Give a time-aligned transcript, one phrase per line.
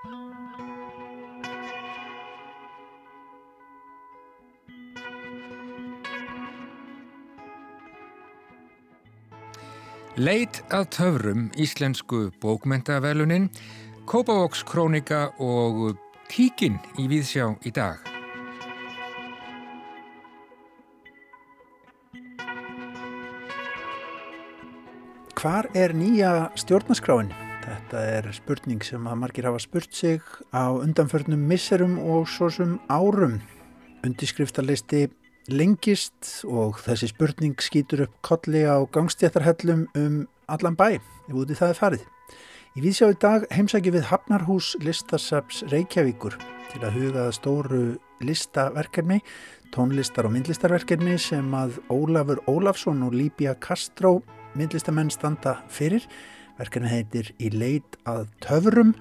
[0.00, 0.16] Leit
[10.72, 13.50] að töfrum íslensku bókmentavelunin,
[14.08, 15.98] Kópavóks krónika og
[16.32, 18.00] Tíkin í Víðsjá í dag.
[25.36, 27.49] Hvar er nýja stjórnaskráin?
[27.70, 32.72] Þetta er spurning sem að margir hafa spurt sig á undanförnum misserum og svo sem
[32.90, 33.36] árum.
[34.02, 35.04] Undiskriftarlisti
[35.54, 40.16] lengist og þessi spurning skýtur upp kolli á gangstjættarhellum um
[40.50, 42.02] allan bæ ef úti það er farið.
[42.74, 46.34] Í vísjá í dag heimsæki við Hafnarhús listasaps Reykjavíkur
[46.72, 47.80] til að hugaða stóru
[48.26, 49.20] listaverkefni,
[49.70, 54.18] tónlistar og myndlistarverkefni sem að Ólafur Ólafsson og Líbia Kastró
[54.58, 56.02] myndlistamenn standa fyrir.
[56.60, 58.94] Verkefni heitir Í leit að töfurum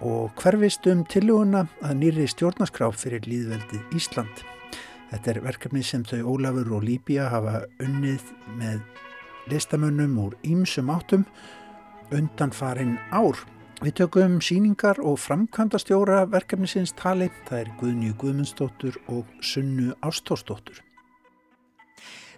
[0.00, 4.44] og hverfist um tilluguna að nýri stjórnaskrá fyrir líðveldið Ísland.
[5.10, 8.30] Þetta er verkefni sem þau Ólafur og Líbia hafa unnið
[8.60, 8.84] með
[9.50, 11.26] listamönnum úr ímsum áttum
[12.14, 13.38] undan farin ár.
[13.80, 17.30] Við tökum síningar og framkvæmdastjóra verkefnisins tali.
[17.48, 20.84] Það er Guðnju Guðmundsdóttur og Sunnu Ástórsdóttur.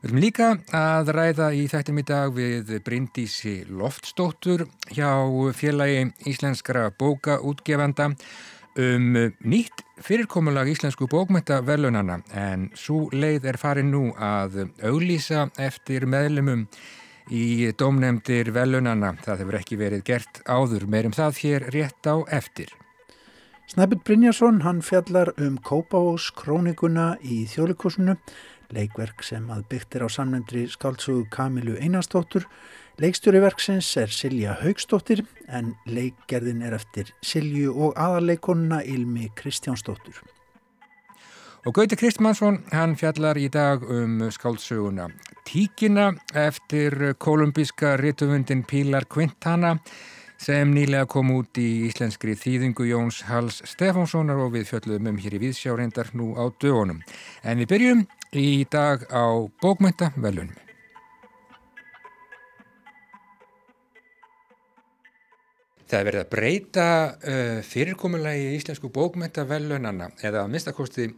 [0.03, 5.12] Við viljum líka að ræða í þættum í dag við Bryndísi Loftsdóttur hjá
[5.55, 8.08] félagi Íslenskara bókaútgefanda
[8.83, 9.06] um
[9.47, 16.67] nýtt fyrirkomulag íslensku bókmyndaverlunana en svo leið er farin nú að auglýsa eftir meðlumum
[17.30, 19.14] í domnemdir verlunana.
[19.23, 22.75] Það hefur ekki verið gert áður meirum það hér rétt á eftir.
[23.70, 28.19] Snæbjörn Brynjarsson hann fjallar um Kópavós krónikuna í þjólikosunu,
[28.73, 32.48] leikverk sem að byggt er á samnefndri skáltsugu Kamilu Einarstóttur
[33.01, 40.19] Leikstjóriverksins er Silja Haugstóttir en leikgerðin er eftir Silju og aðarleikonuna Ilmi Kristjánsdóttur.
[41.64, 45.08] Og Gauti Kristmannsson, hann fjallar í dag um skáldsöguna
[45.48, 49.79] Tíkina eftir kolumbíska rituvundin Pílar Quintana
[50.42, 55.39] sem nýlega kom út í íslenskri þýðingu Jóns Hals Stefánssonar og við fjöldum um hér
[55.39, 57.01] í Víðsjárendar nú á dögunum.
[57.46, 60.57] En við byrjum í dag á bókmynda velunum.
[65.85, 71.11] Það er verið að breyta uh, fyrirkomulagi í íslensku bókmentavelunana eða að minnstakosti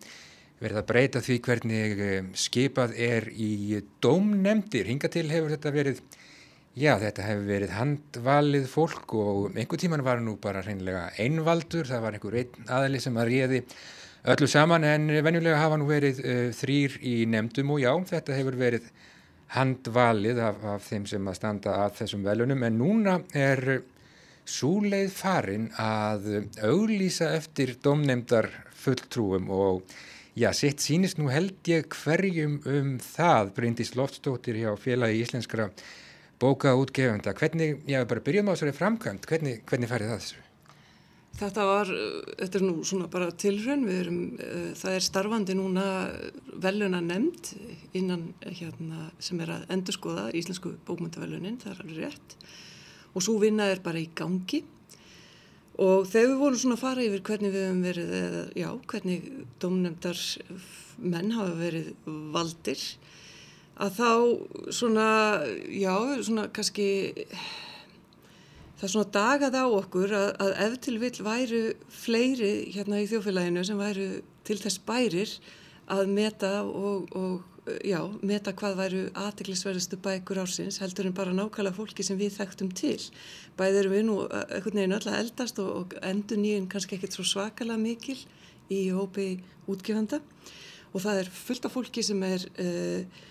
[0.58, 4.90] verið að breyta því hvernig um, skipað er í dómnemdir.
[4.90, 6.00] Hinga til hefur þetta verið,
[6.74, 12.08] já þetta hefur verið handvalið fólk og einhver tíman var nú bara hreinlega einvaldur, það
[12.08, 13.68] var einhver einn aðli sem að réði
[14.24, 18.56] öllu saman en venjulega hafa nú verið uh, þrýr í nemdum og já þetta hefur
[18.60, 18.86] verið
[19.54, 23.82] handvalið af, af þeim sem að standa að þessum velunum en núna er
[24.44, 26.26] súleið farin að
[26.64, 28.50] auglýsa eftir domnemdar
[28.84, 29.94] fulltrúum og
[30.36, 35.70] já, sitt sínist nú held ég hverjum um það Bryndis Loftstóttir hjá félagi íslenskara
[36.42, 37.32] bókaútgefenda.
[37.38, 40.43] Hvernig, já, bara byrjum á þessari framkvæmt, hvernig, hvernig færði það þessu?
[41.34, 41.88] Þetta var,
[42.38, 45.86] þetta er nú svona bara tilhrön, við erum, uh, það er starfandi núna
[46.62, 47.50] veluna nefnd
[47.98, 52.36] innan hérna sem er að endurskoða íslensku bókmyndavelunin, það er alveg rétt.
[53.14, 54.62] Og svo vinna er bara í gangi.
[55.82, 59.28] Og þegar við vorum svona að fara yfir hvernig við hefum verið, eða, já, hvernig
[59.62, 60.22] domnefndar
[61.02, 61.90] menn hafa verið
[62.34, 62.84] valdir
[63.82, 64.10] að þá
[64.70, 65.08] svona,
[65.66, 66.88] já, svona kannski
[68.84, 73.64] það svona dagað á okkur að, að ef til vill væru fleiri hérna í þjófélaginu
[73.64, 74.08] sem væru
[74.44, 75.34] til þess bærir
[75.94, 81.76] að meta og, og já, meta hvað væru aðteglisverðustu bækur ársins heldur en bara nákvæmlega
[81.76, 82.98] fólki sem við þekktum til.
[83.58, 87.16] Bæðið erum við nú eh, einhvern veginn alltaf eldast og, og endur nýjum kannski ekkert
[87.16, 88.18] svo svakalega mikil
[88.72, 89.28] í hópi
[89.70, 90.20] útgefanda
[90.94, 93.24] og það er fullt af fólki sem er, uh,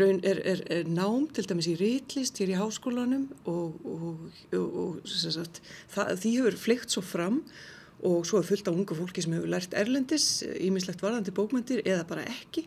[0.00, 5.08] raun, er, er, er nám til dæmis í rítlist hér í háskólanum og, og, og
[5.10, 5.62] sagt,
[5.92, 7.42] það, því hefur fleikt svo fram
[8.06, 12.04] og svo er fullt af ungu fólki sem hefur lært erlendis, ímislegt varðandi bókmyndir eða
[12.08, 12.66] bara ekki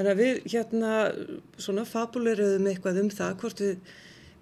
[0.00, 0.90] Þannig að við hérna
[1.60, 3.90] svona fabuleruðum eitthvað um það hvort við,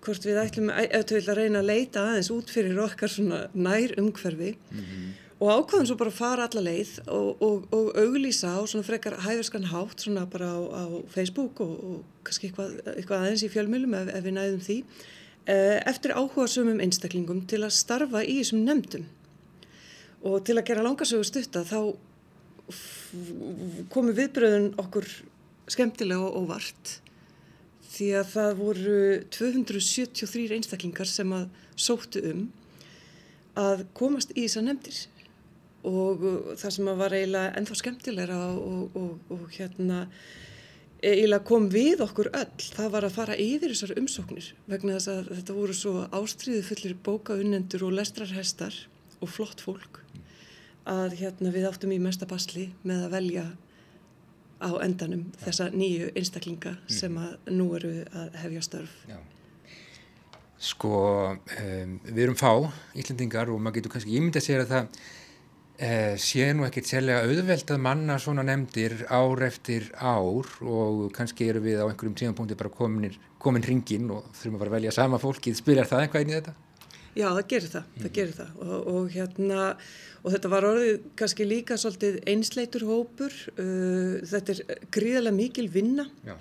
[0.07, 4.85] hvort við ætlum að reyna að leita aðeins út fyrir okkar svona nær umhverfi mm
[4.85, 5.09] -hmm.
[5.39, 9.21] Og ákvaðum svo bara að fara alla leið og, og, og auglýsa á svona frekar
[9.23, 13.95] hæðurskan hátt svona bara á, á Facebook og, og kannski eitthvað, eitthvað aðeins í fjölmjölum
[14.01, 14.79] ef, ef við næðum því
[15.47, 19.07] eh, eftir áhuga sumum einstaklingum til að starfa í þessum nefndum.
[20.27, 21.95] Og til að gera langarsögu stutta þá
[23.95, 25.07] komu viðbröðun okkur
[25.71, 26.99] skemmtilega og óvart
[27.89, 28.97] því að það voru
[29.39, 31.47] 273 einstaklingar sem að
[31.79, 32.43] sóttu um
[33.59, 34.99] að komast í þessar nefndir
[35.89, 36.27] og
[36.61, 40.05] það sem var eiginlega ennþá skemmtilegra og, og, og hérna
[40.99, 45.33] eiginlega kom við okkur öll, það var að fara yfir þessar umsóknir vegna þess að
[45.37, 48.75] þetta voru svo ástriðu fullir bókaunnendur og lestrarhestar
[49.23, 50.03] og flott fólk
[50.89, 53.47] að hérna við áttum í mesta basli með að velja
[54.59, 58.95] á endanum þessa nýju einstaklinga sem að nú eru að hefja störf.
[59.07, 59.19] Já.
[60.59, 60.93] Sko,
[61.39, 62.51] um, við erum fá
[62.99, 65.05] íslendingar og maður getur kannski ímyndið að segja að það
[66.19, 71.63] sé nú ekkert sérlega auðvelt að manna svona nefndir ár eftir ár og kannski eru
[71.63, 75.21] við á einhverjum tímapunkti bara komin, komin ringin og þurfum að fara að velja sama
[75.23, 75.61] fólkið.
[75.61, 76.55] Spilar það eitthvað inn í þetta?
[77.19, 79.63] Já, það gerir það, það gerir það og, og hérna,
[80.23, 86.07] og þetta var orðið kannski líka svolítið einsleitur hópur, uh, þetta er gríðarlega mikil vinna,
[86.27, 86.37] Já.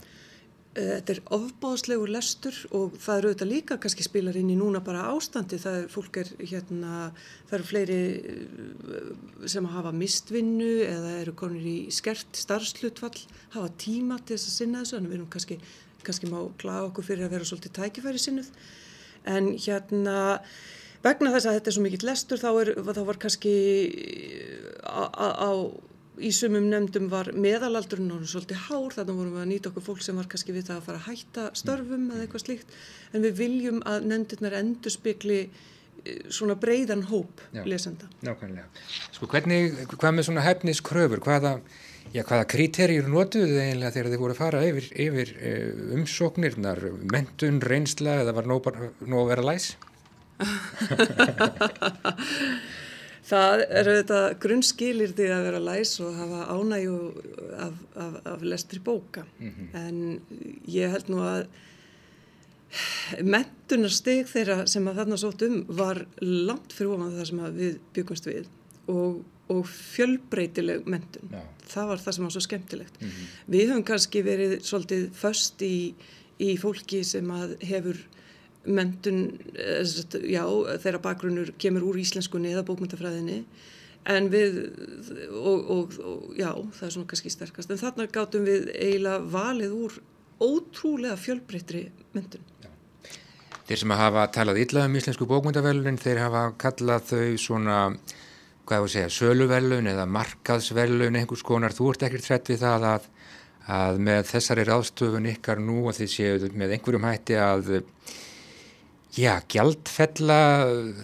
[0.77, 4.81] Uh, þetta er ofbóðslegur lestur og það eru auðvitað líka kannski spilar inn í núna
[4.85, 7.09] bara ástandi, það er, fólk er hérna,
[7.49, 9.11] það eru fleiri uh,
[9.49, 13.17] sem hafa mistvinnu eða eru konur í skert starfslutfall,
[13.57, 15.59] hafa tíma til þess að sinna þessu, en við erum kannski,
[16.07, 18.51] kannski má klaga okkur fyrir að vera svolítið tækifæri sinnuð,
[19.27, 20.17] en hérna
[21.03, 23.53] vegna þess að þetta er svo mikill lestur þá, er, þá var kannski
[24.81, 25.51] á, á, á
[26.17, 30.05] í sumum nefndum var meðalaldurinn og svolítið hár þannig vorum við að nýta okkur fólk
[30.05, 32.77] sem var kannski við það að fara að hætta störfum eða eitthvað slíkt
[33.13, 35.41] en við viljum að nefndirnar endur spekli
[36.29, 37.63] svona breyðan hóp Já.
[37.65, 38.05] lesenda.
[38.25, 38.65] Nákvæmlega.
[39.15, 41.51] Sko hvernig, hvað með svona hefniskröfur, hvaða,
[42.13, 46.79] já, hvaða kriterjur notuðu eiginlega þegar þið voru að fara yfir, yfir uh, umsóknirnar,
[47.13, 49.65] mentun, reynsla eða var nóg að vera læs?
[53.27, 56.99] Það er auðvitað grunnskilirði að vera læs og hafa ánægju
[57.59, 59.25] af, af, af lestri bóka.
[59.75, 60.21] En
[60.71, 61.47] ég held nú að
[63.23, 68.27] mentunarstig þeirra sem að þarna sótt um var langt fyrir ofan það sem við byggumst
[68.27, 68.49] við
[68.91, 69.21] og,
[69.51, 71.31] og fjölbreytileg mentun.
[71.31, 71.43] Já.
[71.67, 72.99] Það var það sem var svo skemmtilegt.
[73.47, 75.77] Við höfum kannski verið svolítið föst í,
[76.39, 77.99] í fólki sem að hefur
[78.67, 79.23] mentun,
[79.55, 79.81] eh,
[80.27, 80.43] já,
[80.83, 83.41] þeirra bakgrunnur kemur úr íslenskunni eða bókmyndafræðinni
[84.07, 84.59] en við,
[85.35, 89.73] og, og, og já, það er svona kannski sterkast, en þarna gátum við eiginlega valið
[89.75, 89.97] úr
[90.43, 92.45] ótrúlega fjölbreytri mentun.
[93.67, 97.79] Þeir sem hafa talað illa um íslensku bókmyndavelunin, þeir hafa kallað þau svona,
[98.67, 101.75] hvað ég að segja, söluvelun eða markaðsvelun, einhvers konar.
[101.75, 103.09] Þú ert ekkert hrætt við það að,
[103.75, 107.73] að með þessari ráðstöfun ykkar nú og þið séu með einhverjum hætti að,
[109.15, 110.39] já, gjaldfella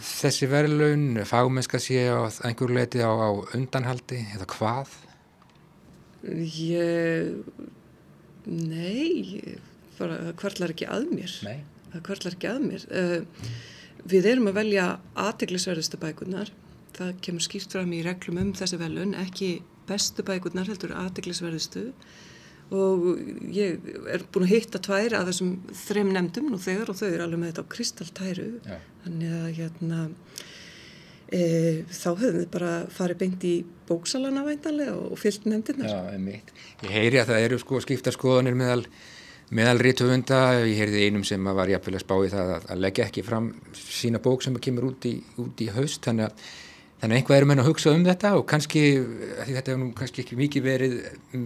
[0.04, 4.96] þessi velun, fagmennska sé á einhverju leiti á, á undanhaldi eða hvað?
[6.24, 7.34] Ég,
[8.48, 9.58] nei,
[10.00, 11.38] bara, það kvartlar ekki að mér.
[11.48, 11.64] Nei.
[11.94, 12.86] Það kvartlar ekki að mér.
[12.90, 13.48] Uh,
[14.10, 14.88] við erum að velja
[15.20, 16.52] aðteglisverðustu bækurnar.
[16.94, 19.56] Það kemur skýrt fram í reglum um þessi velun, ekki
[19.90, 21.90] bestu bækurnar heldur aðteglisverðustu.
[22.72, 23.04] Og
[23.54, 27.26] ég er búin að hitta tvær af þessum þrem nefndum nú þegar og þau eru
[27.26, 28.50] alveg með þetta á kristaltæru.
[28.64, 28.78] Já.
[29.04, 30.00] Þannig að hérna,
[31.28, 31.42] e,
[31.92, 33.54] þá höfum við bara farið beint í
[33.90, 35.92] bóksalana væntanlega og fyllt nefndirnar.
[35.92, 36.40] Já.
[36.88, 38.88] Ég heyri að það eru sko skipta skoðanir meðal,
[39.54, 43.10] meðal rítuhunda, ég heyrði einum sem var jafnvel að spá í það að, að leggja
[43.10, 46.48] ekki fram sína bók sem kemur út í, út í haust, þannig að,
[47.04, 48.84] þannig að einhvað eru menn að hugsa um þetta og kannski,
[49.44, 50.94] þetta hefur nú kannski ekki mikið verið,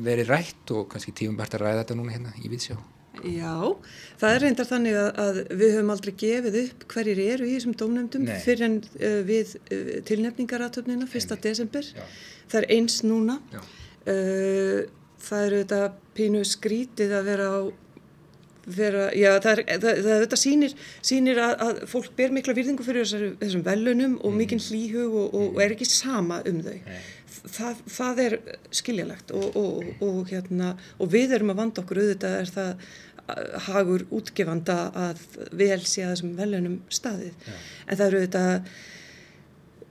[0.05, 2.77] verið rætt og kannski tífum bara að ræða þetta núna hérna í viðsjá.
[3.25, 3.53] Já,
[4.21, 7.73] það er reyndar þannig að, að við höfum aldrei gefið upp hverjir eru í þessum
[7.79, 8.35] dómnefndum Nei.
[8.43, 11.33] fyrir en uh, við uh, tilnefningaratöfnina 1.
[11.41, 11.89] desember.
[11.97, 12.05] Já.
[12.51, 13.39] Það er eins núna.
[14.05, 14.85] Uh,
[15.25, 15.81] það eru þetta
[16.17, 17.59] pínu skrítið að vera á
[18.67, 20.73] vera, já, það, er, það, það þetta sýnir,
[21.07, 25.27] sýnir að, að fólk ber mikla virðingu fyrir þessar, þessum velunum og mikinn hlýhug og,
[25.37, 26.75] og, og er ekki sama um þau.
[27.47, 28.35] Það, það er
[28.75, 33.55] skiljalegt og, og, og, hérna, og við erum að vanda okkur auðvitað er það uh,
[33.69, 35.23] hagur útgefanda að
[35.61, 37.49] vel sé að þessum velunum staðið.
[37.87, 38.71] En það eru auðvitað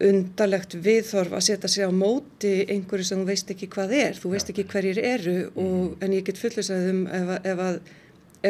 [0.06, 4.32] undarlegt viðþorf að setja sig á móti einhverju sem þú veist ekki hvað er, þú
[4.34, 7.78] veist ekki hverjir eru og, en ég get fullisað ef, að- ef að,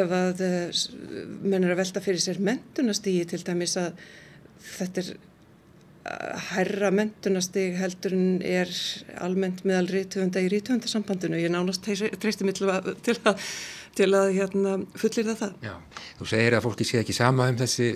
[0.00, 0.88] ef að eh, s-
[1.42, 4.04] menn er að velta fyrir sér mentunastígi til dæmis að
[4.76, 8.70] þetta er eh, hærra mentunastíg heldur en er
[9.24, 13.48] almennt meðal rítuhunda í rítuhundasambandinu, ég nánast treysti mig til að, til að,
[13.96, 15.58] til að hérna, fullir það það.
[15.70, 15.74] Já,
[16.20, 17.90] þú segir að fólki sé ekki sama um þessi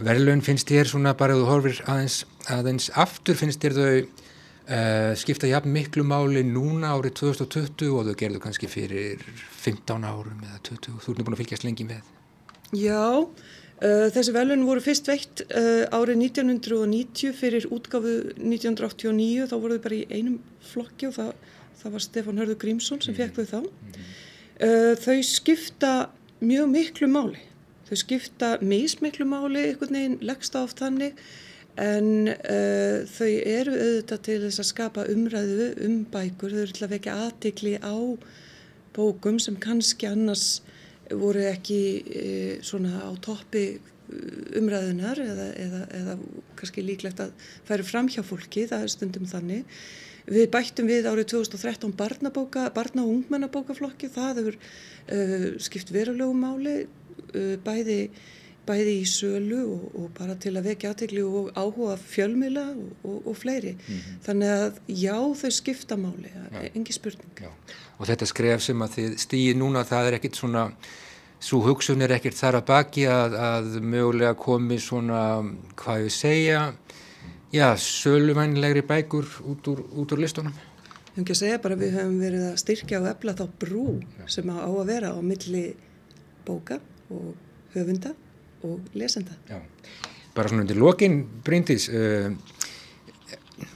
[0.00, 2.20] verðlaun, finnst þér svona bara ef þú horfir aðeins,
[2.54, 4.19] aðeins aftur, finnst þér þau
[4.70, 9.22] uh, skipta jafn miklu máli núna árið 2020 og þau gerðu kannski fyrir
[9.60, 12.14] 15 árum eða 20, þú ert búin að fylgjast lengi með.
[12.70, 13.26] Já,
[13.80, 19.84] Uh, þessi velun voru fyrst veitt uh, árið 1990 fyrir útgáfu 1989, þá voru þau
[19.86, 20.34] bara í einum
[20.68, 21.30] flokki og það,
[21.80, 23.70] það var Stefan Hörður Grímsson sem fekk þau þá.
[24.60, 25.92] Uh, þau skipta
[26.44, 27.40] mjög miklu máli,
[27.88, 31.16] þau skipta mismiklu máli, einhvern veginn leggsta oft þannig,
[31.78, 32.28] en
[33.10, 37.16] þau eru auðvitað til þess að skapa umræðu um bækur, þau eru til að vekja
[37.26, 37.96] aðtikli á
[38.96, 40.60] bókum sem kannski annars
[41.10, 42.26] voru ekki e,
[42.66, 43.80] svona á toppi e,
[44.58, 46.16] umræðunar eða, eða, eða
[46.58, 47.34] kannski líklegt að
[47.68, 49.80] færu fram hjá fólki, það er stundum þannig.
[50.30, 56.74] Við bættum við árið 2013 barnabóka, barna- og ungmennabókaflokki, það hefur uh, skipt verulegu máli,
[56.84, 58.02] uh, bæði,
[58.66, 63.20] bæði í sölu og, og bara til að vekja aðtegli og áhuga fjölmila og, og,
[63.32, 63.76] og fleiri.
[63.76, 64.18] Mm -hmm.
[64.26, 66.32] Þannig að já, þau skipta máli,
[66.74, 67.32] engi spurning.
[67.40, 67.50] Já
[68.00, 70.64] og þetta skref sem að þið stýði núna það er ekkit svona
[71.40, 75.20] svo hugsun er ekkert þar að baki að, að mögulega komi svona
[75.80, 76.62] hvað ég segja
[77.52, 80.56] já, sölumænlegri bækur út úr, út úr listunum
[81.10, 83.86] Ég hef ekki að segja bara við höfum verið að styrkja og efla þá brú
[84.30, 85.64] sem á að vera á milli
[86.46, 86.78] bóka
[87.12, 87.34] og
[87.74, 88.14] höfunda
[88.62, 89.36] og lesenda.
[89.48, 89.60] Já,
[90.34, 92.30] bara svona undir lokin Bryndis uh,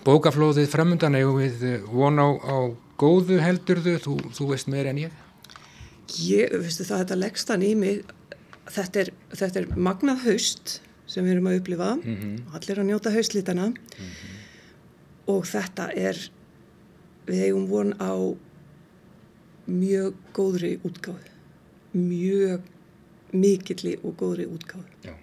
[0.05, 2.57] bókaflóðið framundan eða við vona á, á
[3.01, 5.21] góðu heldurðu, þú, þú veist meira en ég?
[6.25, 8.15] Ég, veistu það, þetta leggst hann í mig,
[8.71, 10.79] þetta er, þetta er magnað haust
[11.11, 12.55] sem við erum að upplifa, mm -hmm.
[12.57, 14.39] allir að njóta haustlítana mm -hmm.
[15.35, 16.17] og þetta er,
[17.27, 18.15] við eigum von á
[19.67, 21.31] mjög góðri útgáðu,
[21.93, 22.61] mjög
[23.33, 24.89] mikilli og góðri útgáðu.
[25.07, 25.15] Já.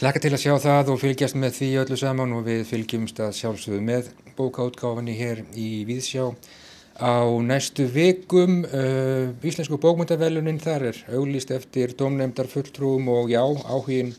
[0.00, 3.34] Laka til að sjá það og fylgjast með því öllu saman og við fylgjumst að
[3.36, 4.06] sjálfsögðu með
[4.38, 6.30] bókaútgáfinni hér í Víðsjá
[7.00, 14.14] á næstu vikum uh, Íslensku bókmyndavelunin þar er auglist eftir domnefndar fulltrúum og já, áhugin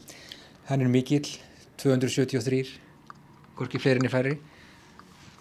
[0.70, 1.26] hann er mikill
[1.82, 2.78] 273
[3.58, 4.38] hvorki fleirinni færri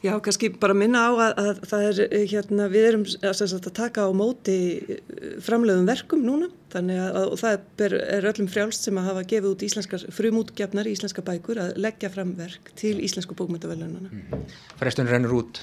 [0.01, 3.67] Já, kannski bara minna á að, að það er eh, hérna, við erum að, að
[3.77, 5.03] taka á móti eh,
[5.45, 9.51] framleiðum verkum núna þannig að, og það er, er öllum frjálst sem að hafa gefið
[9.51, 14.49] út íslenskar frumútgefnar í íslenska bækur að leggja fram verk til Íslensku bókmyndavelunana mm.
[14.81, 15.61] Frestun rennur út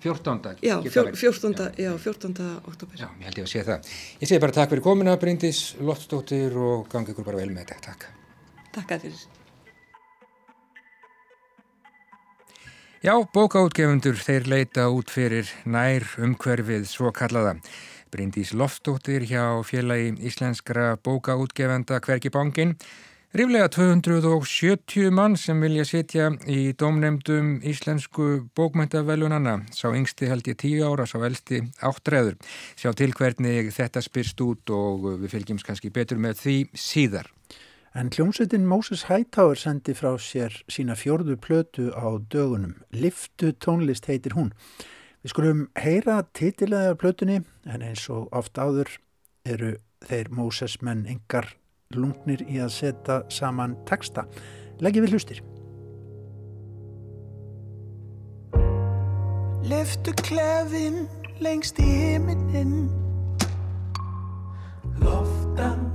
[0.00, 0.56] 14.
[0.62, 1.72] Já, fjör, 14.
[1.76, 2.36] Já, 14.
[2.64, 2.96] oktober.
[3.00, 3.88] Já, ég held ég að sé það.
[4.20, 7.90] Ég segi bara takk fyrir komina, Bryndis, Loftsdóttir og gangi ykkur bara vel með þetta.
[7.90, 8.06] Takk.
[8.76, 9.26] Takk að fyrir.
[13.04, 17.58] Já, bókaútgefundur, þeir leita út fyrir nær umhverfið svo kallaða.
[18.08, 22.72] Bryndis Loftsdóttir hjá félagi íslenskra bókaútgefenda Hverki Bangin
[23.36, 29.58] Ríflega 270 mann sem vilja sitja í domnemdum íslensku bókmæntavelunanna.
[29.76, 32.38] Sá yngsti held ég 10 ára, sá elsti áttræður.
[32.80, 37.28] Sjá til hvernig þetta spyrst út og við fylgjumst kannski betur með því síðar.
[37.96, 42.74] En hljómsveitin Moses Hightower sendi frá sér sína fjörðu plötu á dögunum.
[42.92, 44.50] Liftu tónlist heitir hún.
[45.24, 48.92] Við skulum heyra titilaðar plötunni en eins og oft áður
[49.48, 51.48] eru þeir Moses menn engar
[51.96, 54.26] lungnir í að setja saman texta.
[54.84, 55.40] Leggi við hlustir.
[59.64, 61.06] Leftu klefin
[61.40, 62.90] lengst í heiminin
[65.00, 65.85] Loftandi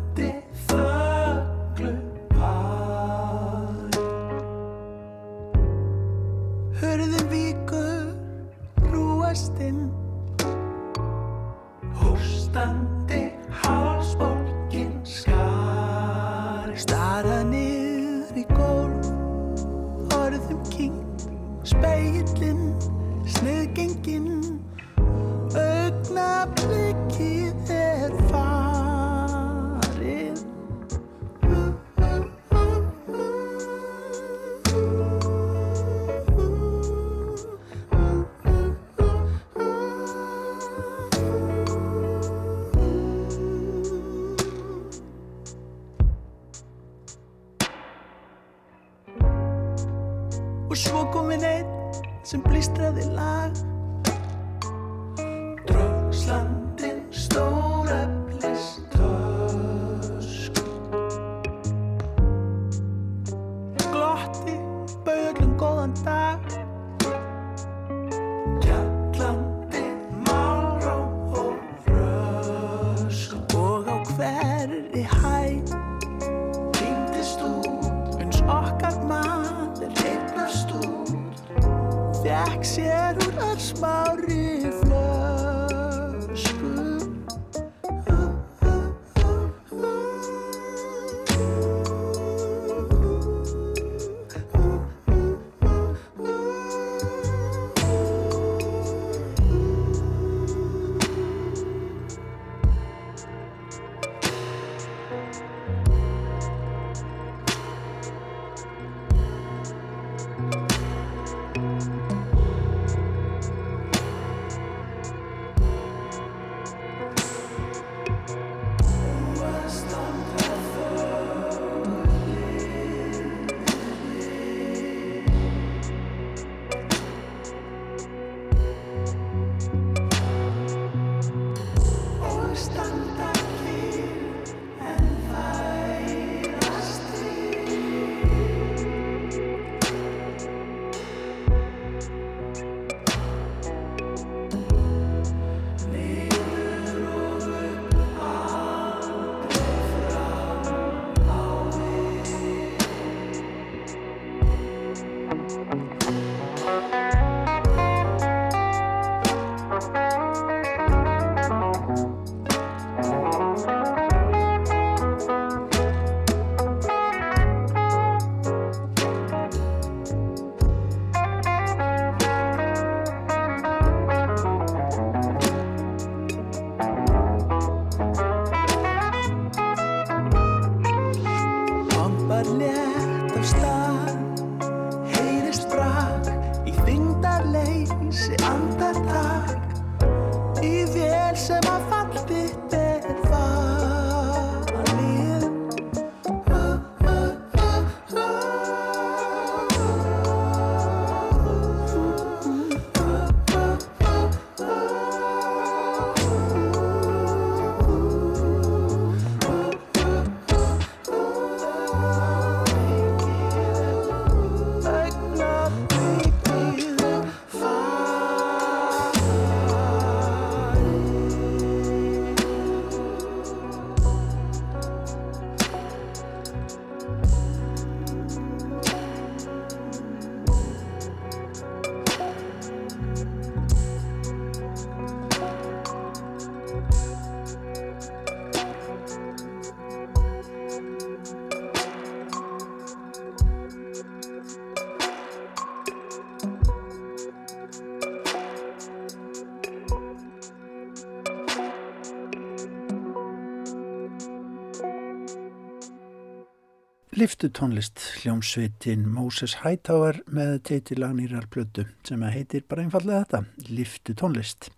[257.21, 264.15] Liftu tónlist hljómsveitin Moses Hightower með teiti lagnýrar plötu sem heitir bara einfallega þetta, Liftu
[264.17, 264.71] tónlist.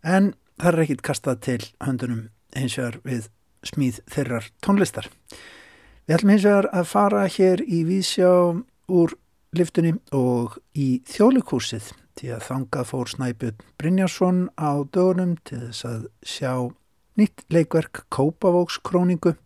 [0.00, 2.22] En það er ekkit kastað til höndunum
[2.56, 3.26] hins vegar við
[3.68, 5.10] smíð þeirrar tónlistar.
[6.06, 8.30] Við ætlum hins vegar að fara hér í vísjá
[8.88, 9.14] úr
[9.52, 16.08] liftunni og í þjólikúsið því að þangað fór Snæbjörn Brynjarsson á dögunum til þess að
[16.24, 16.54] sjá
[17.20, 19.36] nýtt leikverk Kópavóks króningu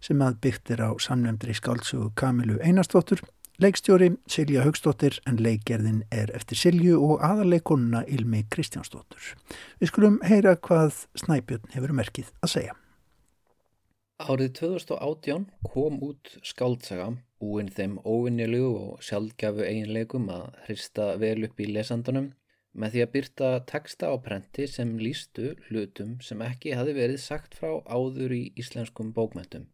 [0.00, 3.22] sem að byggt er á samnefndri skáltsugu Kamilu Einarstóttur,
[3.60, 9.34] leikstjóri Silja Haugstóttir en leikgerðin er eftir Silju og aðarleikonuna Ilmi Kristjánsdóttur.
[9.80, 12.76] Við skulum heyra hvað Snæbjörn hefur merkið að segja.
[14.20, 21.60] Árið 2018 kom út skáldsaga búinn þeim óvinnilegu og sjálfgjafu eiginleikum að hrista vel upp
[21.64, 22.26] í lesandunum
[22.76, 27.56] með því að byrta texta á prenti sem lístu hlutum sem ekki hafi verið sagt
[27.58, 29.66] frá áður í íslenskum bókmöntum.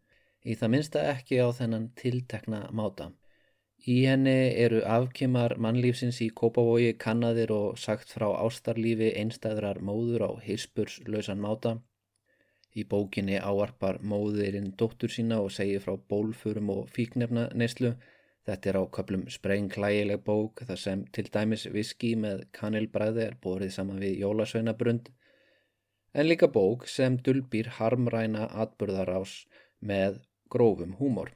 [0.46, 3.08] Í það minnsta ekki á þennan tiltekna máta.
[3.90, 10.30] Í henni eru afkymar mannlífsins í Kópavogi kannaðir og sagt frá ástarlífi einstæðrar móður á
[10.44, 11.72] hispurslausan máta.
[12.78, 17.96] Í bókinni áarpar móðirinn dóttur sína og segir frá bólfurum og fíknefna neyslu.
[18.46, 23.74] Þetta er á köplum sprengklægileg bók þar sem til dæmis viski með kanilbræði er borið
[23.80, 25.10] saman við jólasveinabrund.
[26.14, 29.40] En líka bók sem dulbýr harmræna atburðarás
[29.80, 31.32] með grófum húmor.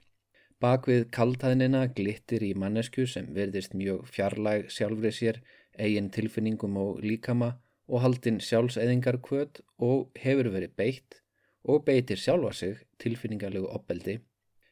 [0.60, 5.40] Bak við kaltæðnina glittir í mannesku sem verðist mjög fjarlæg sjálfrið sér,
[5.78, 7.54] eigin tilfinningum og líkama
[7.88, 11.20] og haldinn sjálfsæðingar kvöt og hefur verið beitt
[11.64, 14.18] og beitir sjálfa sig tilfinningarlegu opbeldi.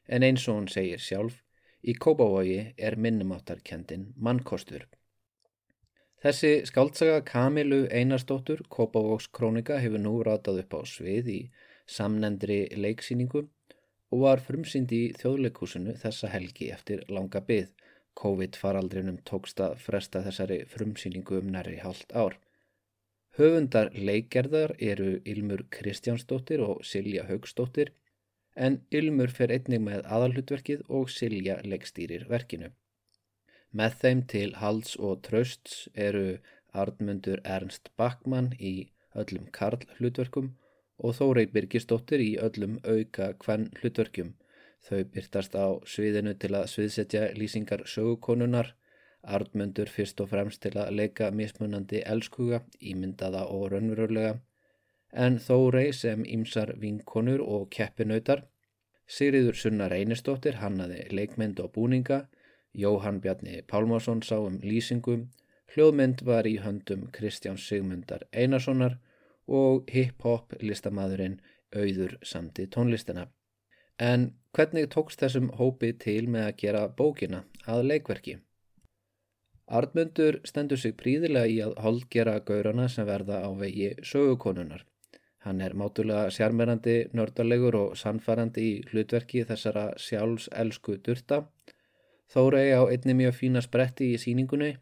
[0.09, 1.43] En eins og hún segir sjálf,
[1.83, 4.87] í Kópavogi er minnumáttarkendin mannkostur.
[6.19, 11.41] Þessi skáldsaga Kamilu Einarsdóttur, Kópavóks krónika, hefur nú ratað upp á svið í
[11.87, 13.45] samnendri leiksýningu
[14.13, 17.71] og var frumsýnd í þjóðleikúsinu þessa helgi eftir langa byð.
[18.19, 22.39] COVID-faraldrinum tókst að fresta þessari frumsýningu um næri hálft ár.
[23.39, 27.93] Höfundar leikgerðar eru Ilmur Kristjánsdóttir og Silja Haugsdóttir
[28.67, 32.73] en Ilmur fer einnig með aðalhutverkið og Silja leikstýrir verkinu.
[33.71, 36.41] Með þeim til Hals og Trausts eru
[36.83, 40.57] Arnmundur Ernst Backmann í öllum Karl hlutverkum
[40.99, 44.35] og Þórei Birgisdóttir í öllum auka kvenn hlutverkjum.
[44.87, 48.75] Þau byrtast á sviðinu til að sviðsetja lýsingar sögukonunar,
[49.23, 54.39] Arnmundur fyrst og fremst til að leika mismunandi elskuga, ímyndaða og raunverulega,
[55.13, 58.45] en Þórei sem ímsar vinkonur og keppinautar.
[59.09, 62.27] Sigriður Sunna Reynisdóttir hannaði leikmynd og búninga,
[62.79, 65.29] Jóhann Bjarni Pálmásson sá um lýsingum,
[65.75, 68.99] hljóðmynd var í höndum Kristján Sigmundar Einarssonar
[69.49, 71.39] og hip-hop listamæðurinn
[71.75, 73.29] auður samti tónlistina.
[73.99, 78.37] En hvernig tókst þessum hópi til með að gera bókina að leikverki?
[79.69, 84.85] Arnmundur stendur sig príðilega í að holdgera gaurana sem verða á vegi sögukonunar.
[85.45, 91.45] Hann er mátulega sjármerandi, nördarlegur og sannfærandi í hlutverki þessara sjálfselsku durta.
[92.33, 94.75] Þórei á einni mjög fína spretti í síningunni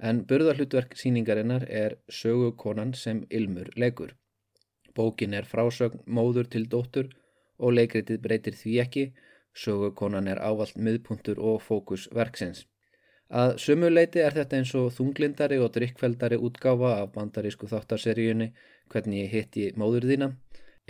[0.00, 4.14] en burðarhlutverk síningarinnar er sögukonan sem Ilmur leikur.
[4.96, 7.12] Bókin er frásögn móður til dóttur
[7.58, 9.04] og leikritið breytir því ekki,
[9.54, 12.66] sögukonan er ávalt miðpuntur og fókus verksins.
[13.30, 18.50] Að sumuleiti er þetta eins og þunglindari og drikkveldari útgáfa af bandarísku þáttarseríunni
[18.90, 20.28] Hvernig ég hitti móður þína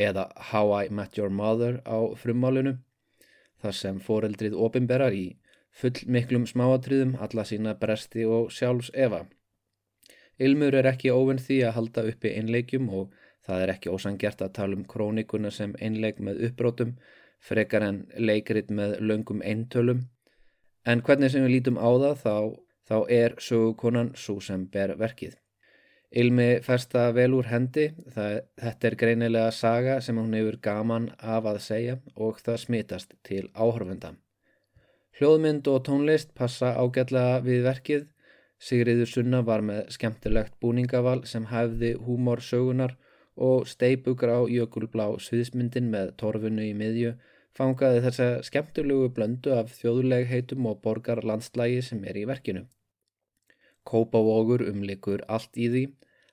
[0.00, 2.78] eða How I Met Your Mother á frummálinu.
[3.60, 5.36] þar sem foreldrið opimberar í
[5.80, 9.24] full miklum smáatriðum alla sína bresti og sjálfs Eva.
[10.40, 13.10] Ilmur er ekki óvinn því að halda uppi einleikjum og
[13.46, 16.94] það er ekki ósangjart að tala um krónikuna sem einleik með uppbrótum,
[17.40, 20.06] frekar en leikrit með löngum eintölum.
[20.88, 22.36] En hvernig sem við lítum á það þá,
[22.88, 25.36] þá er sögukonan svo sem ber verkið.
[26.10, 31.46] Ilmi festa vel úr hendi, það, þetta er greinilega saga sem hún hefur gaman af
[31.46, 34.16] að segja og það smitast til áhörfenda.
[35.20, 38.04] Hljóðmynd og tónlist passa ágætlega við verkið.
[38.56, 42.94] Sigriður Sunna var með skemmtilegt búningaval sem hæfði húmor sögunar
[43.36, 47.12] og steipugrá jökulblá sviðsmyndin með torfunu í miðju
[47.56, 52.64] fangaði þessa skemmtilegu blöndu af þjóðulegheitum og borgar landslægi sem er í verkinu.
[53.84, 55.84] Kópavogur umlikur allt í því,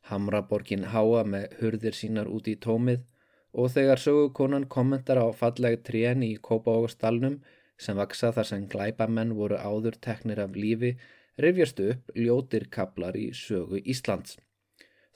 [0.08, 3.04] Hamraborgin háa með hurðir sínar út í tómið
[3.52, 7.42] og þegar sögukonan kommentar á falleg trén í Kópavogustallnum
[7.78, 10.96] sem vaksa þar sem glæbamenn voru áður teknir af lífi
[11.44, 14.38] rifjastu upp ljótir kaplar í sögu Íslands.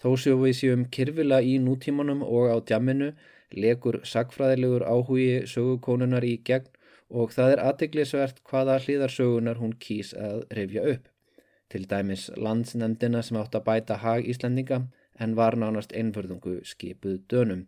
[0.01, 3.11] Þó séum við séum kyrfila í nútímanum og á djamminu
[3.63, 6.69] legur sagfræðilegur áhugi sögukonunar í gegn
[7.09, 11.09] og það er aðteglisvert hvaða hlýðarsögunar hún kýs að rifja upp.
[11.71, 14.81] Til dæmis landsnefndina sem átt að bæta hag Íslandinga
[15.19, 17.67] en var nánast einförðungu skipuð dönum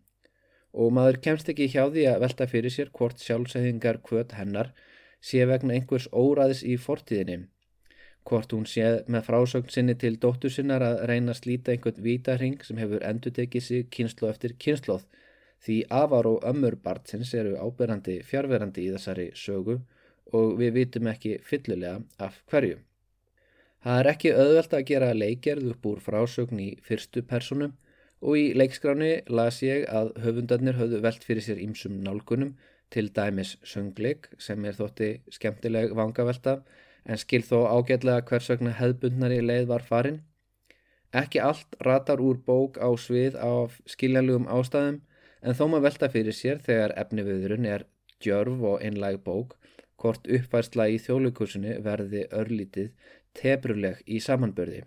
[0.74, 4.72] og maður kemst ekki hjá því að velta fyrir sér hvort sjálfsæðingar kvöt hennar
[5.24, 7.44] sé vegna einhvers óræðis í fortíðinni.
[8.28, 12.64] Hvort hún sé með frásögn sinni til dóttur sinnar að reyna að slíta einhvern vítarhing
[12.64, 15.04] sem hefur endur tekið sig kynslu eftir kynsloð
[15.64, 19.78] því afar og ömmur barnsins eru áberandi fjárverandi í þessari sögu
[20.40, 22.80] og við vitum ekki fyllilega af hverju.
[23.84, 27.76] Það er ekki auðvelt að gera leikjærð upp úr frásögn í fyrstu personum
[28.24, 32.54] og í leikskráni las ég að höfundarnir höfðu velt fyrir sér ímsum nálgunum
[32.94, 36.60] til dæmis söngleik sem er þótti skemmtileg vangavelta
[37.04, 40.22] en skil þó ágætlega hversögna hefðbundnari leið var farin.
[41.14, 45.02] Ekki allt ratar úr bók á svið af skiljanlegum ástæðum
[45.44, 47.86] en þó maður velta fyrir sér þegar efniviðurinn er
[48.24, 49.58] djörf og einlæg bók
[50.00, 52.90] hvort uppværsla í þjóðlukursinu verði örlítið
[53.38, 54.84] tebruleg í samanbörði.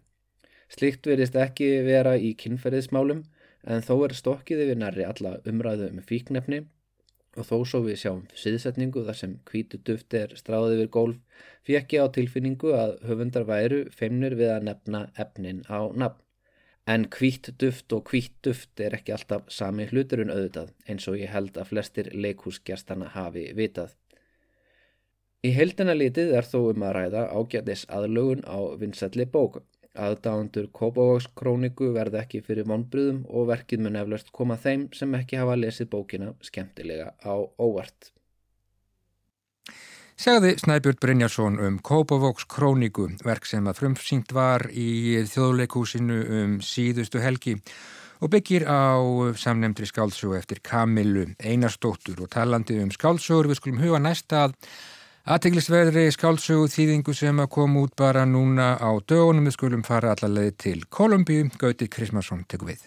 [0.72, 3.22] Slikt verist ekki vera í kynferðismálum
[3.66, 6.64] en þó er stokkið yfir nærri alla umræðu um fíknefni
[7.36, 11.96] og þó svo við sjáum síðsetningu þar sem kvítu duft er stráðið yfir gólf fekk
[11.96, 16.22] ég á tilfinningu að höfundar væru feimnur við að nefna efnin á nafn.
[16.86, 21.32] En kvít duft og kvít duft er ekki alltaf sami hluturinn auðvitað eins og ég
[21.34, 23.96] held að flestir leikhúsgjastana hafi vitað.
[25.42, 29.64] Í heldina litið er þó um að ræða ágætis aðlögun á vinsalli bóku
[29.96, 35.40] Aðdáðandur Kópavóks króniku verða ekki fyrir vonbröðum og verkið mun eflaust koma þeim sem ekki
[35.40, 38.12] hafa lesið bókina skemmtilega á óvart.
[40.16, 47.20] Segði Snæbjörn Brynjarsson um Kópavóks króniku, verk sem að frumsýnt var í þjóðleikúsinu um síðustu
[47.20, 47.58] helgi
[48.24, 48.96] og byggir á
[49.36, 54.56] samnemndri skálsögu eftir Kamilu Einarstóttur og talandi um skálsögur við skulum huga næsta að
[55.26, 60.54] Aðteglisverðri skálsögu þýðingu sem að koma út bara núna á dögunum við skulum fara allaveg
[60.62, 62.84] til Kolumbíu, Gauti Krismarsson tekur við.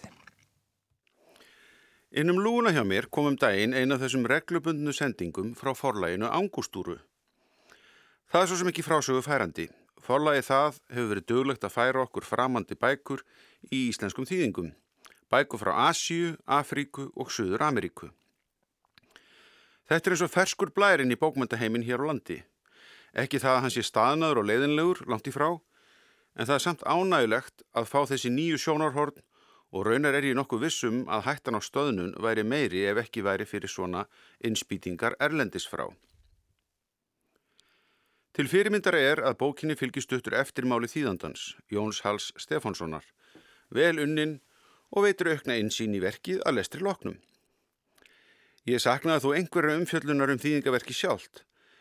[2.16, 6.96] Innum lúna hjá mér komum daginn eina af þessum reglubundnu sendingum frá forlæginu Angustúru.
[8.32, 9.66] Það er svo sem ekki frásögu færandi.
[10.00, 13.20] Forlægi það hefur verið döglegt að færa okkur framandi bækur
[13.68, 14.72] í íslenskum þýðingum.
[15.28, 18.08] Bækur frá Asíu, Afríku og Suður Ameríku.
[19.90, 22.36] Þetta er eins og ferskur blærin í bókmöndaheimin hér á landi.
[23.10, 25.48] Ekki það að hans sé staðnaður og leiðinlegur langt í frá,
[26.38, 29.18] en það er samt ánægulegt að fá þessi nýju sjónarhorn
[29.74, 33.48] og raunar er ég nokkuð vissum að hættan á stöðnun væri meiri ef ekki væri
[33.50, 34.04] fyrir svona
[34.46, 35.88] innspýtingar erlendis frá.
[38.30, 43.02] Til fyrirmyndar er að bókinni fylgistuttur eftirmáli þýðandans, Jóns Hals Stefánssonar,
[43.74, 44.38] vel unnin
[44.94, 47.18] og veitur aukna insýn í verkið að lestri loknum.
[48.70, 51.40] Ég saknaði þó einhverja umfjöllunar um þýðingaverki sjálft,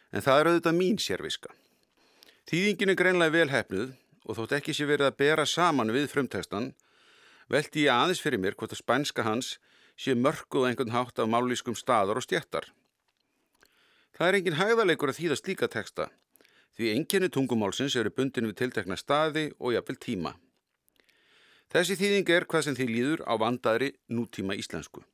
[0.10, 1.52] en það er auðvitað mín sérviska.
[2.50, 3.92] Þýðingin er greinlega velhæfnuð
[4.26, 6.72] og þótt ekki sé verið að bera saman við frumtestan,
[7.52, 9.52] veldi ég aðeins fyrir mér hvort að spænska hans
[10.00, 12.72] sé mörguð einhvern hátt af mállískum staðar og stjættar.
[14.18, 16.10] Það er engin hæðarleikur að þýða slíka teksta,
[16.74, 20.34] því enginni tungumálsins eru bundin við tiltekna staði og jafnvel tíma.
[21.70, 25.06] Þessi þýðing er hvað sem því líður á vandaðri nútíma íslensku.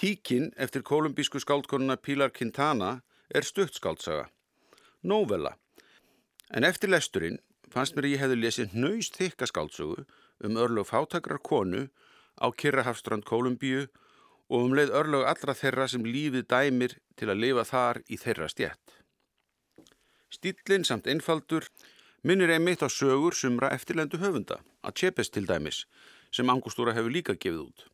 [0.00, 3.02] Tíkin eftir kolumbísku skáldkonuna Pilar Quintana
[3.34, 4.30] er stutt skáldsaga.
[5.02, 5.50] Novella.
[6.56, 7.36] En eftir lesturinn
[7.74, 10.06] fannst mér ég hefði lesið nöyst þykka skáldsögu
[10.48, 11.82] um örlög fátakrar konu
[12.40, 13.84] á Kirrahafstrand Kolumbíu
[14.48, 18.48] og um leið örlög allra þeirra sem lífið dæmir til að lifa þar í þeirra
[18.48, 18.96] stjætt.
[20.32, 21.68] Stílinn samt einfaldur
[22.24, 25.84] minnir einmitt á sögur sumra eftirlendu höfunda, að Tjepes til dæmis,
[26.32, 27.90] sem Angustúra hefur líka gefið út.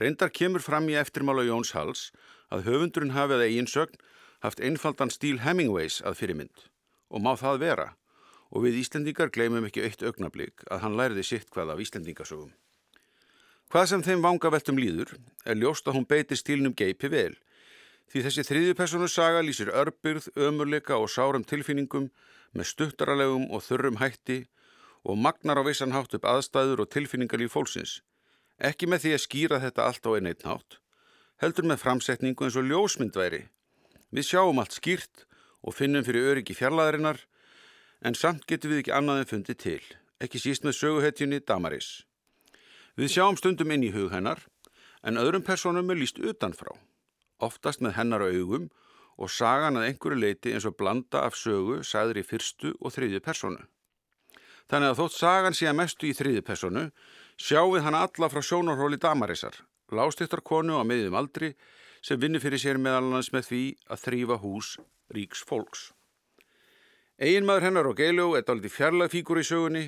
[0.00, 2.08] Reyndar kemur fram í eftirmála Jóns Hals
[2.50, 4.00] að höfundurinn hafið eigin sögn
[4.42, 6.66] haft einfaldan stíl Hemingways að fyrirmynd
[7.14, 7.86] og má það vera
[8.50, 12.52] og við Íslendingar gleymum ekki eitt augnablík að hann læriði sitt hvað af Íslendingasögum.
[13.70, 15.14] Hvað sem þeim vangaveltum líður
[15.46, 17.34] er ljóst að hún beiti stílnum geipi vel
[18.12, 22.10] því þessi þriðjupersonu saga lýsir örbyrð, ömurleika og sárum tilfinningum
[22.54, 24.44] með stuttaralegum og þurrum hætti
[25.04, 28.00] og magnar á vissan hátt upp aðstæður og tilfinningar í fólksins.
[28.62, 30.78] Ekki með því að skýra þetta allt á einn eitt nátt,
[31.42, 33.42] heldur með framsetningu eins og ljósmyndværi.
[34.14, 35.24] Við sjáum allt skýrt
[35.66, 37.24] og finnum fyrir öryggi fjarlæðarinnar
[38.06, 39.82] en samt getur við ekki annað en fundið til,
[40.22, 42.04] ekki síst með söguhetjunni Damaris.
[42.94, 44.44] Við sjáum stundum inn í hug hennar
[45.02, 46.70] en öðrum personum er líst utanfrá,
[47.42, 48.70] oftast með hennar augum
[49.18, 53.22] og sagan að einhverju leiti eins og blanda af sögu sæður í fyrstu og þriðju
[53.24, 53.66] personu.
[54.70, 56.84] Þannig að þótt sagan sé að mestu í þriðju personu
[57.40, 59.56] sjáum við hann alla frá sjónarhóli Damarisar,
[59.90, 61.54] lástýttar konu á meðjum aldri
[62.02, 64.76] sem vinnur fyrir sér meðalans með því að þrýfa hús
[65.14, 65.90] ríks fólks.
[67.18, 69.84] Eginmaður hennar og Geiló er daldi fjarlag fíkur í sögunni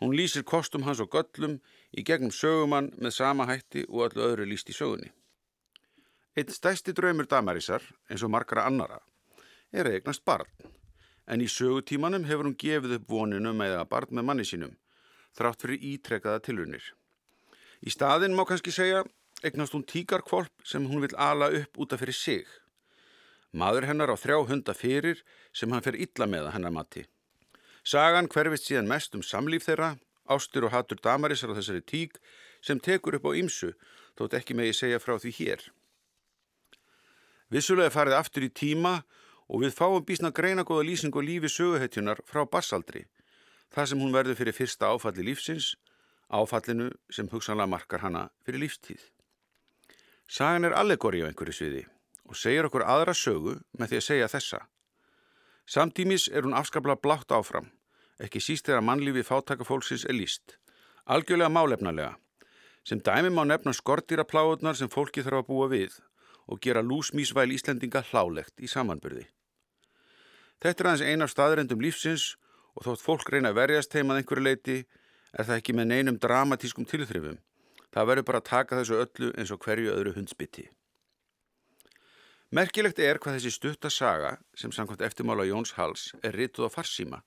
[0.00, 1.58] Hún lýsir kostum hans og göllum
[1.92, 5.10] í gegnum sögumann með sama hætti og öllu öðru líst í sögunni.
[6.38, 9.00] Einn stæsti draumur Damarísar, eins og margara annara,
[9.72, 10.48] er eignast barn,
[11.28, 14.72] en í sögutímanum hefur hún gefið upp voninu með að barn með manni sínum,
[15.36, 16.82] þrátt fyrir ítrekkaða tilunir.
[17.80, 19.04] Í staðin má kannski segja
[19.42, 22.44] eignast hún tíkarkvolp sem hún vil ala upp útaf fyrir sig.
[23.52, 27.06] Maður hennar á þrjá hunda fyrir sem hann fer illa með að hennar mati.
[27.82, 29.96] Sagan hverfist síðan mest um samlíf þeirra,
[30.28, 32.20] ástur og hattur damarisar á þessari tík
[32.60, 33.72] sem tekur upp á ýmsu,
[34.18, 35.64] þótt ekki megi segja frá því hér.
[37.50, 39.00] Vissulega farið aftur í tíma
[39.48, 43.06] og við fáum bísna greina góða lýsing og lífi söguhetjunar frá barsaldri,
[43.74, 45.74] það sem hún verður fyrir fyrsta áfalli lífsins,
[46.30, 49.02] áfallinu sem hugsanlega markar hana fyrir lífstíð.
[50.30, 51.86] Sagan er allegori á einhverju sviði
[52.30, 54.60] og segir okkur aðra sögu með því að segja þessa.
[55.66, 57.70] Samtímis er hún afskaplega blátt áfram,
[58.22, 60.56] ekki síst þegar mannlífi fátakafólksins er líst,
[61.06, 62.14] algjörlega málefnalega,
[62.86, 65.98] sem dæmi má nefna skortýrapláðunar sem fólki þarf að búa við
[66.50, 69.26] og gera lúsmísvæl Íslendinga hlálegt í samanbyrði.
[70.60, 72.34] Þetta er aðeins einar staðrendum lífsins
[72.80, 74.76] og þótt fólk reyna að verjast heimað einhverju leiti
[75.36, 77.36] er það ekki með neinum dramatískum tilþrifum.
[77.92, 80.64] Það verður bara að taka þessu öllu eins og hverju öðru hundsbytti.
[82.56, 87.20] Merkilegt er hvað þessi stutta saga, sem samkvæmt eftirmála Jóns Hals, er rituð á farsíma,